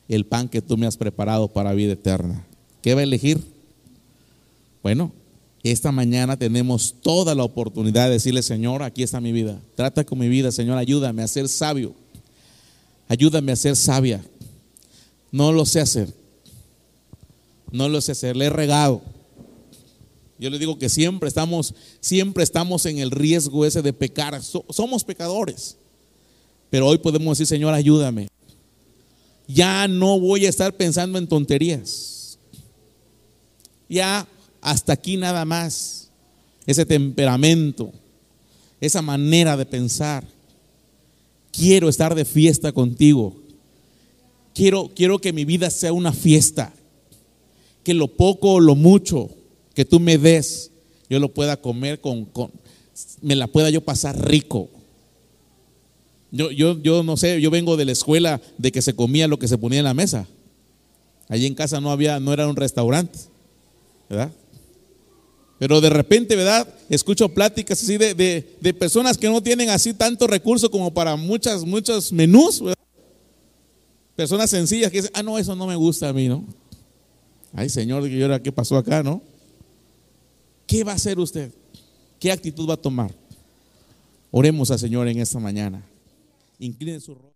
el 0.07 0.28
pan 0.28 0.49
que 0.49 0.61
tú 0.61 0.78
me 0.78 0.86
has 0.86 0.97
preparado 0.97 1.47
para 1.47 1.74
vida 1.74 1.93
eterna? 1.93 2.45
¿Qué 2.84 2.93
va 2.93 2.99
a 2.99 3.05
elegir? 3.05 3.41
Bueno, 4.84 5.11
esta 5.63 5.91
mañana 5.91 6.38
tenemos 6.38 6.93
toda 7.01 7.34
la 7.34 7.43
oportunidad 7.43 8.05
de 8.05 8.11
decirle, 8.11 8.43
Señor, 8.43 8.84
aquí 8.84 9.01
está 9.01 9.19
mi 9.19 9.32
vida. 9.32 9.59
Trata 9.74 10.03
con 10.03 10.19
mi 10.19 10.30
vida, 10.30 10.51
Señor, 10.51 10.78
ayúdame 10.78 11.24
a 11.24 11.28
ser 11.28 11.47
sabio. 11.49 11.95
Ayúdame 13.12 13.51
a 13.51 13.57
ser 13.57 13.76
sabia. 13.76 14.24
No 15.34 15.51
lo 15.51 15.66
sé 15.66 15.82
hacer. 15.82 16.14
No 17.70 17.89
lo 17.89 17.99
sé 17.99 18.14
hacer. 18.14 18.38
Le 18.38 18.45
he 18.45 18.49
regado. 18.49 19.01
Yo 20.39 20.49
le 20.49 20.57
digo 20.57 20.80
que 20.80 20.88
siempre 20.88 21.28
estamos, 21.28 21.76
siempre 21.99 22.41
estamos 22.41 22.86
en 22.86 22.99
el 22.99 23.12
riesgo 23.12 23.66
ese 23.66 23.82
de 23.82 23.91
pecar. 23.91 24.41
somos 24.41 25.03
pecadores. 25.03 25.76
Pero 26.70 26.88
hoy 26.88 26.99
podemos 26.99 27.38
decir, 27.38 27.47
Señor, 27.47 27.74
ayúdame. 27.74 28.30
Ya 29.45 29.89
no 29.89 30.18
voy 30.18 30.45
a 30.45 30.49
estar 30.49 30.74
pensando 30.78 31.20
en 31.20 31.28
tonterías. 31.28 32.39
Ya 33.89 34.26
hasta 34.62 34.93
aquí 34.93 35.18
nada 35.18 35.43
más. 35.43 36.09
Ese 36.66 36.86
temperamento, 36.86 37.91
esa 38.80 39.01
manera 39.01 39.57
de 39.57 39.66
pensar. 39.66 40.24
Quiero 41.52 41.89
estar 41.89 42.16
de 42.16 42.26
fiesta 42.26 42.72
contigo. 42.72 43.36
Quiero, 44.54 44.91
quiero 44.95 45.20
que 45.20 45.34
mi 45.34 45.45
vida 45.45 45.70
sea 45.70 45.93
una 45.93 46.14
fiesta. 46.14 46.74
Que 47.84 47.93
lo 47.93 48.08
poco 48.08 48.54
o 48.54 48.60
lo 48.60 48.76
mucho 48.76 49.30
que 49.74 49.86
tú 49.86 49.99
me 49.99 50.18
des, 50.18 50.72
yo 51.10 51.20
lo 51.20 51.34
pueda 51.34 51.58
comer 51.58 51.99
con, 51.99 52.26
con 52.26 52.52
me 53.22 53.36
la 53.36 53.47
pueda 53.47 53.70
yo 53.70 53.82
pasar 53.82 54.20
rico. 54.30 54.70
Yo, 56.32 56.52
yo, 56.52 56.82
yo 56.82 57.04
no 57.04 57.18
sé, 57.18 57.41
yo 57.41 57.49
vengo 57.52 57.78
de 57.78 57.86
la 57.86 57.91
escuela 57.91 58.41
de 58.58 58.72
que 58.72 58.82
se 58.82 58.93
comía 58.93 59.28
lo 59.28 59.39
que 59.39 59.47
se 59.47 59.58
ponía 59.58 59.80
en 59.80 59.86
la 59.86 59.93
mesa. 59.93 60.28
Allí 61.28 61.45
en 61.45 61.56
casa 61.56 61.82
no 61.82 61.91
había, 61.91 62.20
no 62.20 62.34
era 62.34 62.47
un 62.47 62.56
restaurante, 62.56 63.20
¿verdad? 64.10 64.32
Pero 65.62 65.80
de 65.80 65.91
repente, 65.91 66.36
¿verdad? 66.36 66.68
Escucho 66.89 67.30
pláticas 67.30 67.84
así 67.84 67.95
de, 67.95 68.16
de, 68.16 68.74
personas 68.74 69.16
que 69.16 69.30
no 69.30 69.43
tienen 69.43 69.70
así 69.70 69.93
tanto 69.93 70.26
recurso 70.26 70.72
como 70.72 70.91
para 70.91 71.16
muchas, 71.16 71.64
muchos 71.64 72.12
menús, 72.12 72.62
¿verdad? 72.62 72.84
Personas 74.16 74.49
sencillas 74.49 74.89
que 74.89 74.97
dicen, 74.97 75.12
ah, 75.14 75.22
no, 75.22 75.38
eso 75.38 75.55
no 75.55 75.68
me 75.68 75.76
gusta 75.76 76.09
a 76.09 76.14
mí, 76.14 76.28
¿no? 76.28 76.43
Ay, 77.53 77.70
Señor, 77.70 78.09
¿qué 78.41 78.51
pasó 78.51 78.76
acá, 78.76 79.03
no? 79.03 79.22
¿Qué 80.66 80.84
va 80.84 80.93
a 80.93 80.95
hacer 80.95 81.20
usted? 81.20 81.53
¿Qué 82.20 82.32
actitud 82.32 82.68
va 82.68 82.74
a 82.74 82.78
tomar? 82.78 83.14
Oremos 84.32 84.72
al 84.72 84.80
Señor 84.80 85.07
en 85.09 85.20
esta 85.20 85.38
mañana. 85.38 85.86
Incline 86.57 86.99
su 86.99 87.14
rostro. 87.14 87.30